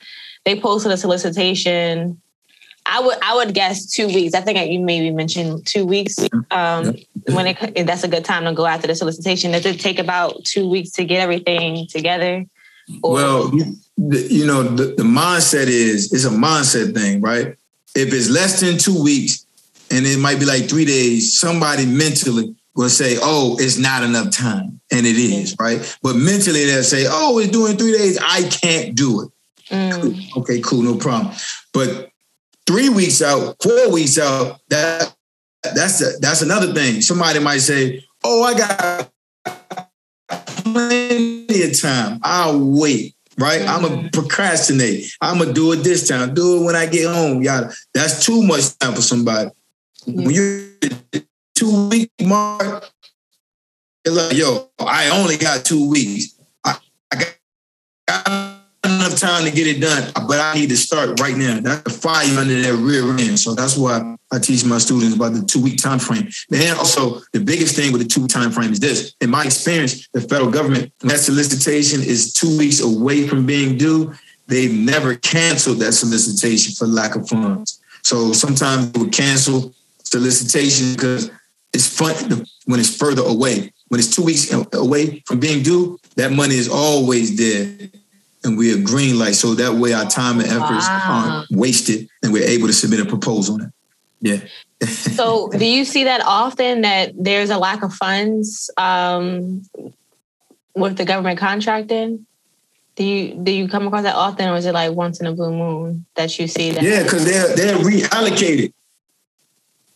[0.45, 2.21] they posted a solicitation,
[2.89, 4.35] I would I would guess two weeks.
[4.35, 6.17] I think you maybe mentioned two weeks.
[6.51, 9.53] Um, when it that's a good time to go after the solicitation.
[9.53, 12.47] Does it take about two weeks to get everything together?
[13.03, 13.55] Or- Well,
[13.97, 17.49] you, know, the, the mindset is it's a mindset thing, right?
[17.95, 19.45] If it's less than two weeks
[19.91, 24.31] and it might be like three days, somebody mentally will say, "Oh, it's not enough
[24.31, 25.81] time," and it is, right?
[26.03, 28.19] But mentally they'll say, "Oh, it's doing three days.
[28.23, 29.29] I can't do it."
[29.71, 31.35] Mm, Okay, cool, no problem.
[31.75, 32.08] But
[32.69, 35.15] three weeks out, four weeks out, that
[35.63, 37.01] that's a, that's another thing.
[37.01, 39.11] Somebody might say, "Oh, I got
[40.63, 42.21] plenty of time.
[42.23, 43.63] I'll wait." Right?
[43.63, 44.09] I'm gonna mm-hmm.
[44.09, 45.07] procrastinate.
[45.21, 46.35] I'm gonna do it this time.
[46.35, 47.43] Do it when I get home.
[47.43, 47.73] Yada.
[47.95, 49.51] That's too much time for somebody.
[50.07, 50.65] When you're
[51.55, 52.91] two week mark,
[54.05, 56.35] it's like, yo, I only got two weeks.
[56.65, 56.79] I,
[57.13, 58.48] I got,
[59.21, 61.61] time to get it done, but I need to start right now.
[61.61, 63.39] That's the fire under that rear end.
[63.39, 66.29] So that's why I teach my students about the two week time frame.
[66.53, 69.15] And also, the biggest thing with the two time frame is this.
[69.21, 74.13] In my experience, the federal government, that solicitation is two weeks away from being due.
[74.47, 77.81] They've never canceled that solicitation for lack of funds.
[78.03, 81.31] So sometimes would cancel solicitation because
[81.73, 83.73] it's fun when it's further away.
[83.89, 87.91] When it's two weeks away from being due, that money is always there
[88.49, 89.35] and we're green light.
[89.35, 91.05] So that way our time and efforts Wow.
[91.09, 93.73] aren't wasted and we're able to submit a proposal on it.
[94.21, 94.87] Yeah.
[94.89, 99.63] so, do you see that often that there's a lack of funds um,
[100.75, 102.27] with the government contracting?
[102.97, 105.33] Do you do you come across that often, or is it like once in a
[105.33, 106.83] blue moon that you see that?
[106.83, 108.73] Yeah, because they're they're reallocated.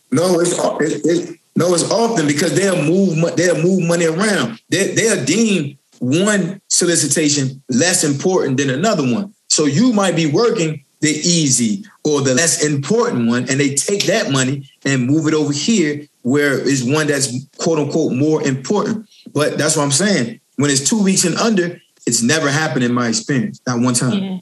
[0.09, 4.61] No, it's it, it, no, it's often because they'll move they'll move money around.
[4.69, 9.33] They they'll deem one solicitation less important than another one.
[9.47, 14.05] So you might be working the easy or the less important one, and they take
[14.05, 19.07] that money and move it over here where is one that's quote unquote more important.
[19.33, 20.39] But that's what I'm saying.
[20.57, 23.61] When it's two weeks and under, it's never happened in my experience.
[23.65, 24.23] Not one time.
[24.23, 24.39] Yeah.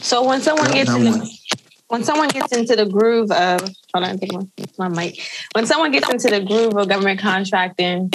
[0.00, 1.38] So when someone gets in the,
[1.88, 3.60] when someone gets into the groove of
[3.92, 4.46] hold on, take my,
[4.78, 5.20] my mic.
[5.54, 8.10] When someone gets into the groove of government contracting,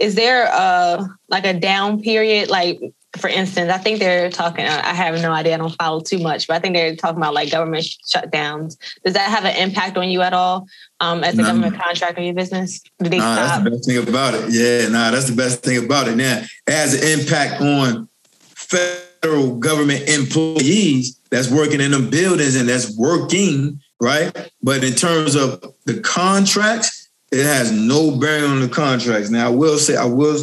[0.00, 2.48] is there a like a down period?
[2.50, 2.80] Like
[3.18, 4.64] for instance, I think they're talking.
[4.64, 5.54] I have no idea.
[5.54, 8.78] I don't follow too much, but I think they're talking about like government shutdowns.
[9.04, 10.66] Does that have an impact on you at all
[11.00, 11.48] um, as a No.
[11.48, 12.80] government contractor in your business?
[13.02, 13.46] Do they Nah, stop?
[13.48, 14.50] that's the best thing about it.
[14.50, 16.16] Yeah, nah, that's the best thing about it.
[16.16, 18.08] Now, it has an impact on
[18.54, 24.50] federal government employees that's working in them buildings and that's working, right?
[24.62, 27.01] But in terms of the contracts,
[27.32, 29.30] it has no bearing on the contracts.
[29.30, 30.38] Now, I will say, I will,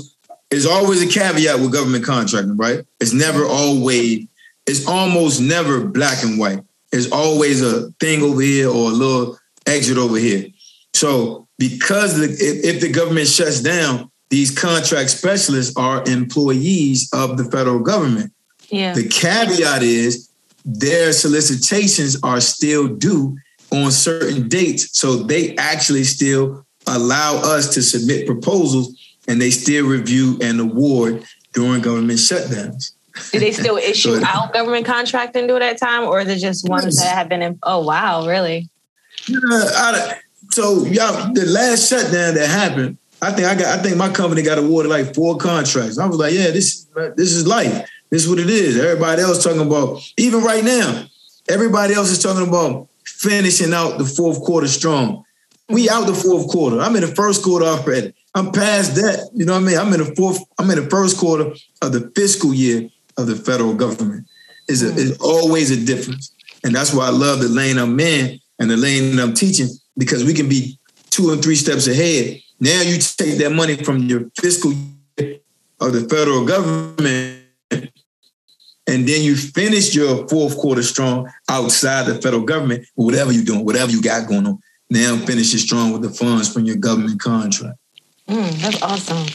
[0.50, 2.84] there's always a caveat with government contracting, right?
[3.00, 4.28] It's never always,
[4.66, 6.62] it's almost never black and white.
[6.92, 9.38] There's always a thing over here or a little
[9.68, 10.48] exit over here.
[10.96, 17.38] So because the, if, if the government shuts down, these contract specialists are employees of
[17.38, 18.34] the federal government.
[18.70, 18.94] Yeah.
[18.94, 20.30] The caveat is
[20.66, 23.38] their solicitations are still due
[23.72, 24.98] on certain dates.
[24.98, 26.66] So they actually still
[26.96, 28.96] allow us to submit proposals
[29.28, 31.24] and they still review and award
[31.54, 32.94] during government shutdowns.
[33.32, 36.68] Do they still issue so, out government contracting during that time, or is it just
[36.68, 37.60] ones that have been in?
[37.64, 38.70] Oh wow, really?
[39.28, 40.20] Yeah, I,
[40.52, 43.80] so y'all, the last shutdown that happened, I think I got.
[43.80, 46.00] I think my company got awarded like four contracts.
[46.00, 47.88] I was like, yeah, this this is life.
[48.10, 48.80] This is what it is.
[48.80, 50.02] Everybody else talking about.
[50.18, 51.06] Even right now,
[51.50, 55.26] everybody else is talking about finishing out the fourth quarter strong.
[55.70, 56.80] We out the fourth quarter.
[56.80, 58.14] I'm in the first quarter already.
[58.34, 59.30] I'm past that.
[59.34, 59.78] You know what I mean?
[59.78, 60.40] I'm in the fourth.
[60.58, 64.28] I'm in the first quarter of the fiscal year of the federal government.
[64.68, 64.98] Is hmm.
[64.98, 68.78] is always a difference, and that's why I love the lane I'm in and the
[68.78, 69.68] lane I'm teaching
[69.98, 72.42] because we can be two and three steps ahead.
[72.60, 74.74] Now you take that money from your fiscal
[75.18, 75.40] year
[75.80, 82.44] of the federal government, and then you finish your fourth quarter strong outside the federal
[82.44, 84.60] government, whatever you're doing, whatever you got going on.
[84.90, 87.78] Now finish it strong with the funds from your government contract.
[88.30, 89.28] Mm, that's awesome.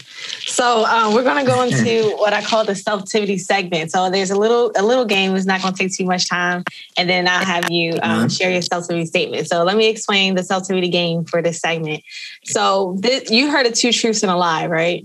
[0.46, 3.90] So um, we're going to go into what I call the selftivity segment.
[3.90, 5.34] So there's a little a little game.
[5.34, 6.62] It's not going to take too much time,
[6.96, 9.48] and then I'll have you um, share your selftivity statement.
[9.48, 12.04] So let me explain the selftivity game for this segment.
[12.44, 15.04] So this, you heard of two truths and a lie, right?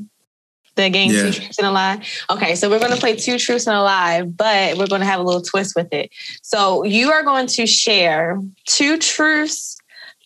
[0.75, 1.23] The game yeah.
[1.23, 2.03] two truths and a lie.
[2.29, 5.07] Okay, so we're going to play two truths and a lie, but we're going to
[5.07, 6.11] have a little twist with it.
[6.43, 9.78] So you are going to share two truths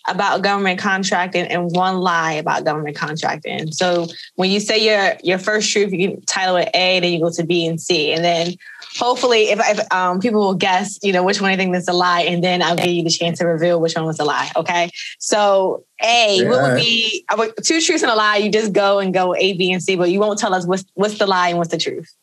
[0.08, 3.72] about government contracting and one lie about government contracting.
[3.72, 7.32] So when you say your your first truth, you title it A, then you go
[7.32, 8.56] to B and C, and then
[8.98, 11.94] hopefully, if, if um, people will guess, you know, which one I think is a
[11.94, 14.52] lie, and then I'll give you the chance to reveal which one was a lie.
[14.56, 14.90] Okay.
[15.20, 16.50] So A, yeah.
[16.50, 17.26] what would be
[17.64, 18.38] two truths and a lie?
[18.38, 20.86] You just go and go A, B, and C, but you won't tell us what's
[20.96, 22.14] what's the lie and what's the truth.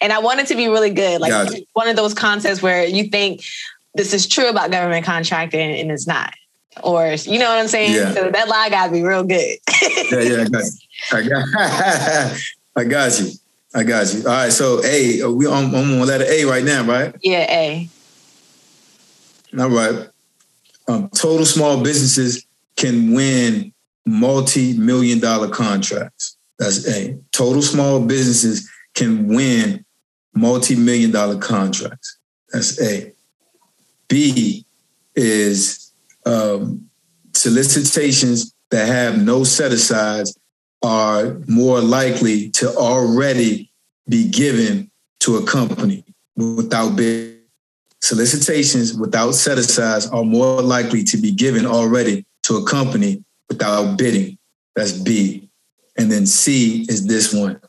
[0.00, 3.04] And I want it to be really good, like one of those concepts where you
[3.04, 3.44] think
[3.94, 6.34] this is true about government contracting and it's not
[6.82, 7.94] or you know what I'm saying?
[7.94, 8.12] Yeah.
[8.12, 9.58] So that lie gotta be real good.
[10.10, 10.78] yeah, yeah, I got you.
[11.12, 12.40] I got,
[12.76, 13.30] I got you.
[13.74, 14.20] I got you.
[14.20, 17.14] All right, so A, we on, on letter A right now, right?
[17.22, 17.88] Yeah, A.
[19.58, 20.08] All right.
[20.88, 22.46] Um, total small businesses
[22.76, 23.72] can win
[24.06, 26.36] multi-million dollar contracts.
[26.58, 27.18] That's A.
[27.32, 29.84] Total small businesses can win
[30.34, 32.16] multi-million dollar contracts.
[32.52, 33.12] That's A.
[34.08, 34.64] B
[35.14, 35.85] is
[36.26, 36.90] um,
[37.34, 40.36] solicitations that have no set asides
[40.82, 43.70] are more likely to already
[44.08, 46.04] be given to a company
[46.36, 47.40] without bidding.
[48.00, 53.96] Solicitations without set asides are more likely to be given already to a company without
[53.96, 54.36] bidding.
[54.74, 55.48] That's B.
[55.96, 57.60] And then C is this one.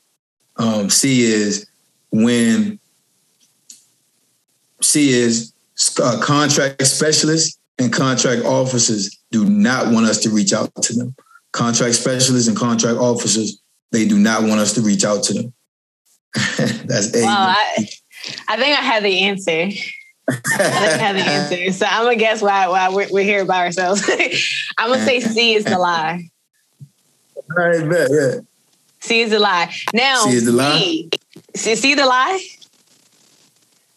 [0.57, 1.67] Um, C is
[2.11, 2.79] when
[4.81, 5.53] C is
[6.01, 11.15] uh, contract specialists and contract officers do not want us to reach out to them.
[11.53, 13.61] Contract specialists and contract officers,
[13.91, 15.53] they do not want us to reach out to them.
[16.57, 17.21] That's A.
[17.21, 17.87] Well, I,
[18.47, 19.69] I think I have the answer.
[20.29, 21.71] I think I have the answer.
[21.71, 24.03] So I'm gonna guess why why we're, we're here by ourselves.
[24.77, 26.29] I'm gonna say C is the lie.
[27.35, 28.39] All right, bet, yeah.
[28.99, 29.73] C is the lie.
[29.93, 31.09] Now, C is the lie.
[31.55, 32.45] C, C the lie.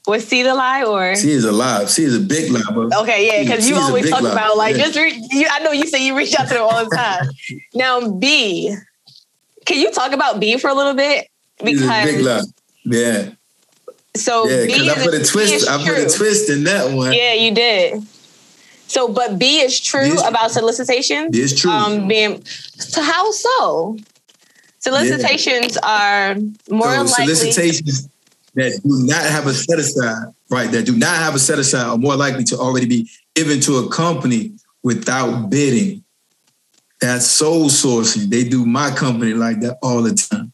[0.07, 1.91] Was C the lie or C is alive?
[1.91, 2.89] C is a big lie, bro.
[3.03, 4.33] Okay, yeah, because you always talk lie.
[4.33, 4.85] about like yeah.
[4.85, 7.29] just re- you, I know you say you reach out to them all the time.
[7.75, 8.75] now B,
[9.67, 11.29] can you talk about B for a little bit?
[11.63, 12.41] Because big lie.
[12.85, 13.31] Yeah.
[14.17, 15.69] So yeah, because I put a twist.
[15.69, 17.13] I put a twist in that one.
[17.13, 18.03] Yeah, you did.
[18.87, 21.31] So, but B is true is about solicitations.
[21.31, 21.71] B is true.
[21.71, 23.99] Um, being so how so?
[24.81, 26.33] Solicitations yeah.
[26.33, 26.35] are
[26.75, 27.35] more so likely.
[27.35, 28.09] Solicitations
[28.55, 30.71] that do not have a set aside, right?
[30.71, 33.79] That do not have a set aside are more likely to already be given to
[33.79, 36.05] a company without bidding.
[37.01, 38.29] That's sole sourcing.
[38.29, 40.53] They do my company like that all the time.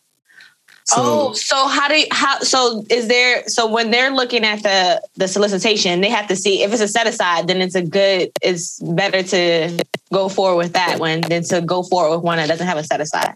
[0.89, 4.63] So, oh, so how do you, how so is there so when they're looking at
[4.63, 7.83] the the solicitation, they have to see if it's a set aside, then it's a
[7.83, 12.37] good it's better to go forward with that one than to go forward with one
[12.37, 13.35] that doesn't have a set aside.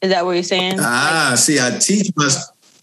[0.00, 0.76] Is that what you're saying?
[0.78, 2.30] Ah, like, see, I teach my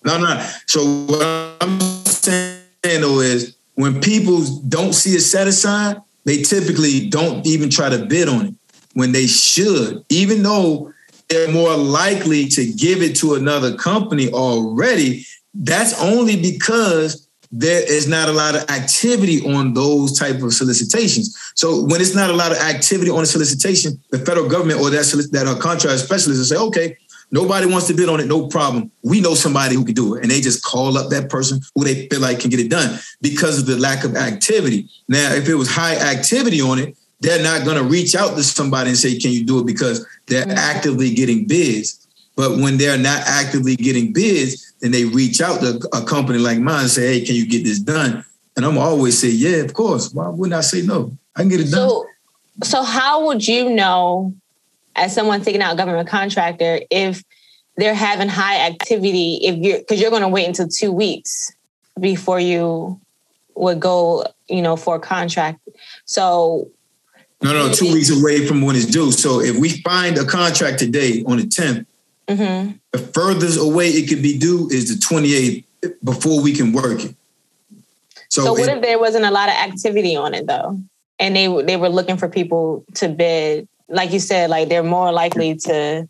[0.06, 0.50] no, no.
[0.68, 7.10] So what I'm saying though is when people don't see a set aside, they typically
[7.10, 8.54] don't even try to bid on it
[8.94, 10.92] when they should, even though
[11.30, 15.26] they're more likely to give it to another company already.
[15.54, 21.38] That's only because there is not a lot of activity on those type of solicitations.
[21.56, 24.90] So when it's not a lot of activity on a solicitation, the federal government or
[24.90, 26.98] that that uh, contract specialist will say, okay,
[27.32, 28.92] Nobody wants to bid on it, no problem.
[29.04, 30.22] We know somebody who can do it.
[30.22, 33.00] And they just call up that person who they feel like can get it done
[33.22, 34.90] because of the lack of activity.
[35.08, 38.44] Now, if it was high activity on it, they're not going to reach out to
[38.44, 39.66] somebody and say, Can you do it?
[39.66, 40.58] Because they're mm-hmm.
[40.58, 42.08] actively getting bids.
[42.36, 46.60] But when they're not actively getting bids, then they reach out to a company like
[46.60, 48.24] mine and say, Hey, can you get this done?
[48.56, 50.14] And I'm always say, Yeah, of course.
[50.14, 51.18] Why wouldn't I say no?
[51.36, 51.90] I can get it done.
[51.90, 52.06] So,
[52.64, 54.34] so how would you know,
[54.96, 57.24] as someone taking out a government contractor, if
[57.78, 61.54] they're having high activity, if you're because you're going to wait until two weeks
[62.00, 63.00] before you
[63.56, 65.60] would go, you know, for a contract.
[66.06, 66.70] So
[67.42, 69.12] no, no, two weeks away from when it's due.
[69.12, 71.86] So if we find a contract today on the 10th,
[72.28, 72.72] mm-hmm.
[72.92, 75.64] the furthest away it could be due is the 28th
[76.04, 77.16] before we can work it.
[78.30, 80.80] So, so what if there wasn't a lot of activity on it though?
[81.20, 83.68] And they they were looking for people to bid.
[83.88, 86.10] Like you said, like they're more likely to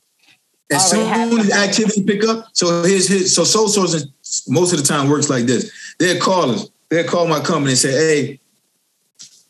[0.72, 4.12] as soon as activity pick up, so here's his so sole sourcing
[4.48, 5.72] most of the time works like this.
[6.00, 8.40] They'll call us, they'll call my company and say, Hey,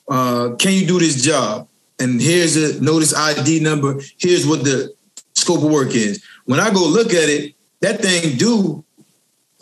[0.10, 1.68] uh, can you do this job?
[2.00, 4.02] And here's a notice ID number.
[4.18, 4.94] Here's what the
[5.34, 6.24] scope of work is.
[6.44, 8.84] When I go look at it, that thing due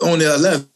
[0.02, 0.66] on the 11th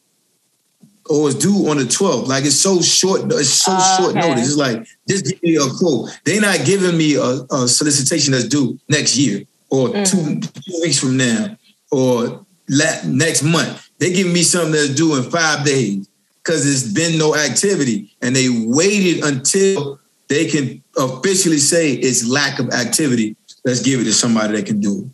[1.08, 2.26] or it's due on the 12th.
[2.26, 4.48] Like it's so short, it's so uh, short notice.
[4.48, 6.10] It's like, just give me a quote.
[6.24, 10.06] They're not giving me a, a solicitation that's due next year or mm.
[10.06, 11.56] two, two, weeks from now
[11.90, 13.90] or la- next month.
[13.98, 16.08] They give me something that's due in five days
[16.42, 18.14] because there's been no activity.
[18.22, 23.36] And they waited until they can officially say it's lack of activity.
[23.64, 25.10] Let's give it to somebody that can do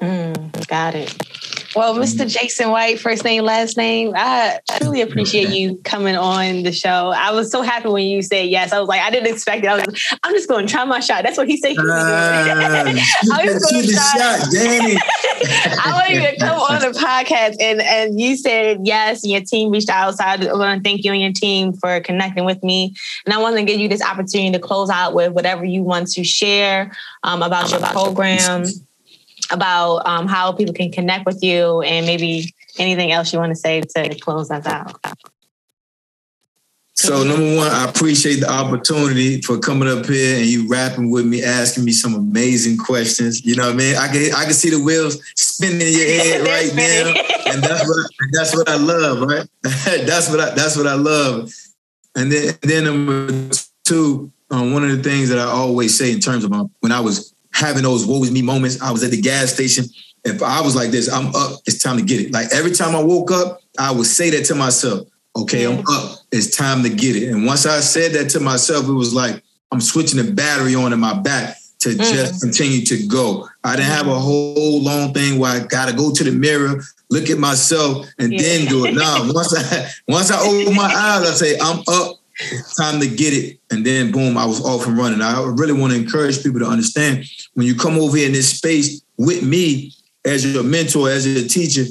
[0.00, 0.04] it.
[0.04, 1.14] Mm, got it.
[1.76, 2.28] Well, Mr.
[2.28, 7.12] Jason White, first name, last name, I truly appreciate you coming on the show.
[7.14, 8.72] I was so happy when you said yes.
[8.72, 9.68] I was like, I didn't expect it.
[9.68, 11.22] I was I'm just going to try my shot.
[11.22, 11.94] That's what he said he was doing.
[11.94, 13.00] Uh,
[13.32, 14.96] I was going to shot, Danny.
[15.78, 19.42] I wanted you to come on the podcast and, and you said yes, and your
[19.42, 20.16] team reached out.
[20.16, 22.94] So I want to thank you and your team for connecting with me.
[23.24, 26.08] And I want to give you this opportunity to close out with whatever you want
[26.12, 26.90] to share
[27.22, 28.64] um, about your program
[29.50, 33.56] about um, how people can connect with you and maybe anything else you want to
[33.56, 35.00] say to close us out.
[37.00, 41.24] So number one, I appreciate the opportunity for coming up here and you rapping with
[41.24, 43.42] me, asking me some amazing questions.
[43.42, 43.96] You know what I mean?
[43.96, 47.88] I can I can see the wheels spinning in your head right now, and that's
[47.88, 49.48] what that's what I love, right?
[49.62, 51.50] that's what I that's what I love.
[52.16, 56.20] And then then number two, um, one of the things that I always say in
[56.20, 58.80] terms of um, when I was having those woe is me moments.
[58.80, 59.84] I was at the gas station.
[60.24, 62.32] If I was like this, I'm up, it's time to get it.
[62.32, 66.18] Like every time I woke up, I would say that to myself, okay, I'm up,
[66.32, 67.30] it's time to get it.
[67.30, 69.42] And once I said that to myself, it was like
[69.72, 71.98] I'm switching the battery on in my back to mm.
[71.98, 73.48] just continue to go.
[73.64, 77.30] I didn't have a whole long thing where I gotta go to the mirror, look
[77.30, 78.42] at myself, and yeah.
[78.42, 78.94] then do it.
[78.94, 82.19] No, once I once I open my eyes, I say, I'm up,
[82.76, 83.58] time to get it.
[83.70, 85.22] And then boom, I was off and running.
[85.22, 87.24] I really want to encourage people to understand
[87.54, 89.92] when you come over in this space with me
[90.24, 91.84] as your mentor, as your teacher,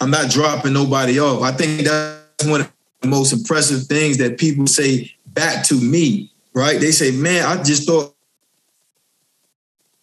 [0.00, 1.42] I'm not dropping nobody off.
[1.42, 6.30] I think that's one of the most impressive things that people say back to me,
[6.54, 6.80] right?
[6.80, 8.14] They say, man, I just thought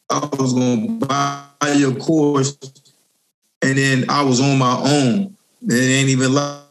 [0.10, 1.43] I was going to buy
[1.76, 2.58] your course
[3.62, 5.36] and then I was on my own.
[5.68, 6.62] It ain't even like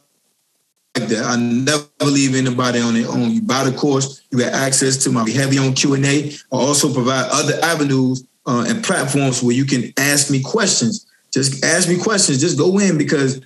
[0.97, 1.25] like that.
[1.25, 3.31] I never leave anybody on their own.
[3.31, 6.31] You buy the course, you get access to my heavy on Q and A.
[6.31, 11.07] I also provide other avenues uh, and platforms where you can ask me questions.
[11.33, 12.41] Just ask me questions.
[12.41, 13.41] Just go in because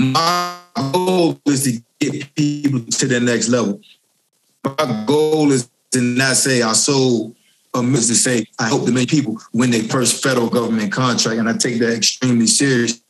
[0.00, 0.56] my
[0.92, 3.80] goal is to get people to the next level.
[4.64, 7.34] My goal is to not say I sold
[7.74, 11.38] a miss to say I hope to make people win their first federal government contract,
[11.38, 13.02] and I take that extremely serious.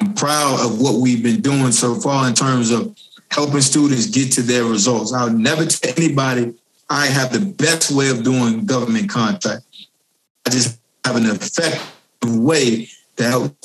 [0.00, 2.96] I'm proud of what we've been doing so far in terms of
[3.30, 5.12] helping students get to their results.
[5.12, 6.54] I'll never tell anybody
[6.88, 9.64] I have the best way of doing government contract.
[10.46, 11.82] I just have an effective
[12.22, 13.56] way to help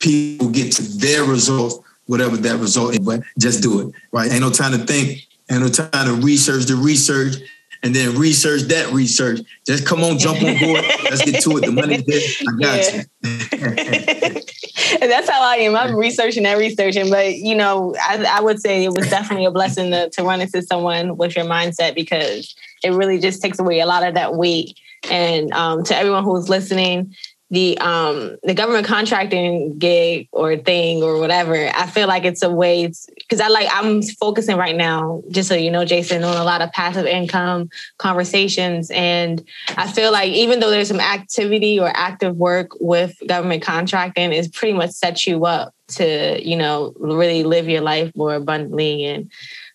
[0.00, 3.00] people get to their results, whatever that result is.
[3.00, 4.30] But just do it, right?
[4.32, 7.34] Ain't no time to think, ain't no time to research the research
[7.82, 9.40] and then research that research.
[9.66, 10.84] Just come on, jump on board.
[11.04, 11.66] Let's get to it.
[11.66, 12.20] The money's there.
[12.40, 14.32] I got yeah.
[14.32, 14.42] you.
[15.02, 15.76] and that's how I am.
[15.76, 19.50] I'm researching and researching, but you know, I, I would say it was definitely a
[19.50, 23.80] blessing to, to run into someone with your mindset because it really just takes away
[23.80, 24.78] a lot of that weight.
[25.10, 27.14] And um, to everyone who's listening,
[27.50, 32.50] the um the government contracting gig or thing or whatever i feel like it's a
[32.50, 36.44] way because i like i'm focusing right now just so you know jason on a
[36.44, 38.90] lot of passive income conversations.
[38.90, 39.42] And
[39.76, 44.48] i feel like even though there's some activity or active work with government contracting is
[44.48, 49.30] pretty much set you up to you know really live your life more abundantly and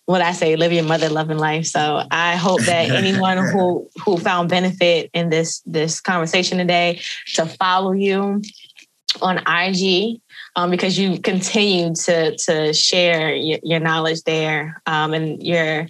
[0.06, 1.66] what I say, live your mother loving life.
[1.66, 7.00] So I hope that anyone who who found benefit in this this conversation today
[7.34, 8.42] to follow you
[9.22, 10.20] on IG
[10.56, 15.86] um, because you continue to to share your, your knowledge there um, and your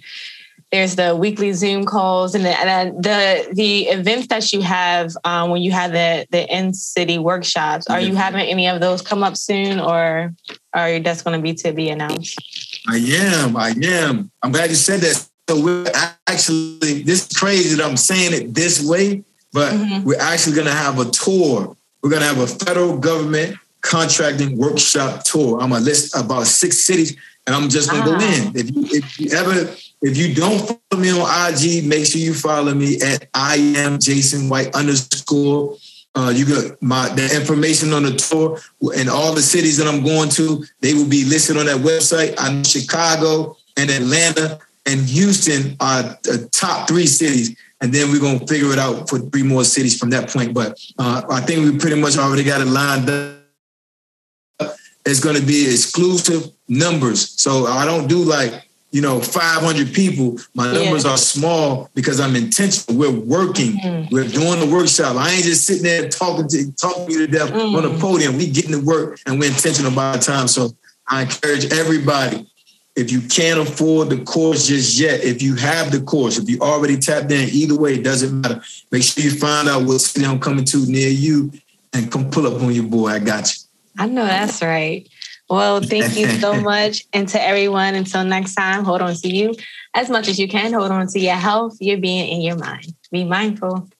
[0.71, 5.51] there's the weekly Zoom calls and the and the, the events that you have um,
[5.51, 7.87] when you have the the in city workshops.
[7.87, 10.33] Are you having any of those come up soon, or
[10.73, 12.39] are that's going to be to be announced?
[12.87, 13.57] I am.
[13.57, 14.31] I am.
[14.41, 15.27] I'm glad you said that.
[15.49, 15.91] So we're
[16.27, 19.23] actually this is crazy that I'm saying it this way,
[19.53, 20.03] but mm-hmm.
[20.03, 21.77] we're actually going to have a tour.
[22.01, 25.61] We're going to have a federal government contracting workshop tour.
[25.61, 27.15] I'm gonna list about six cities,
[27.45, 28.19] and I'm just gonna uh-huh.
[28.19, 28.55] go in.
[28.55, 32.33] If you, if you ever if you don't follow me on IG, make sure you
[32.33, 35.77] follow me at I am Jason White underscore.
[36.15, 38.57] Uh, you got my the information on the tour
[38.97, 40.63] and all the cities that I'm going to.
[40.79, 42.35] They will be listed on that website.
[42.37, 48.21] I know Chicago and Atlanta and Houston are the top three cities, and then we're
[48.21, 50.53] gonna figure it out for three more cities from that point.
[50.53, 54.75] But uh, I think we pretty much already got it lined up.
[55.05, 60.71] It's to be exclusive numbers, so I don't do like you know, 500 people, my
[60.71, 61.11] numbers yeah.
[61.11, 62.97] are small because I'm intentional.
[62.97, 63.73] We're working.
[63.73, 64.15] Mm-hmm.
[64.15, 65.17] We're doing the workshop.
[65.17, 67.75] I ain't just sitting there talking to talking you to death mm-hmm.
[67.75, 67.99] on the mm.
[67.99, 68.37] podium.
[68.37, 70.47] We getting to work and we're intentional about time.
[70.47, 70.69] So
[71.09, 72.49] I encourage everybody,
[72.95, 76.61] if you can't afford the course just yet, if you have the course, if you
[76.61, 78.61] already tapped in, either way, it doesn't matter.
[78.93, 81.51] Make sure you find out what city I'm coming to near you
[81.91, 83.09] and come pull up on your boy.
[83.09, 83.61] I got you.
[83.97, 85.05] I know that's right.
[85.49, 87.05] Well, thank you so much.
[87.13, 89.53] And to everyone, until next time, hold on to you
[89.93, 90.73] as much as you can.
[90.73, 92.93] Hold on to your health, your being, and your mind.
[93.11, 93.87] Be mindful.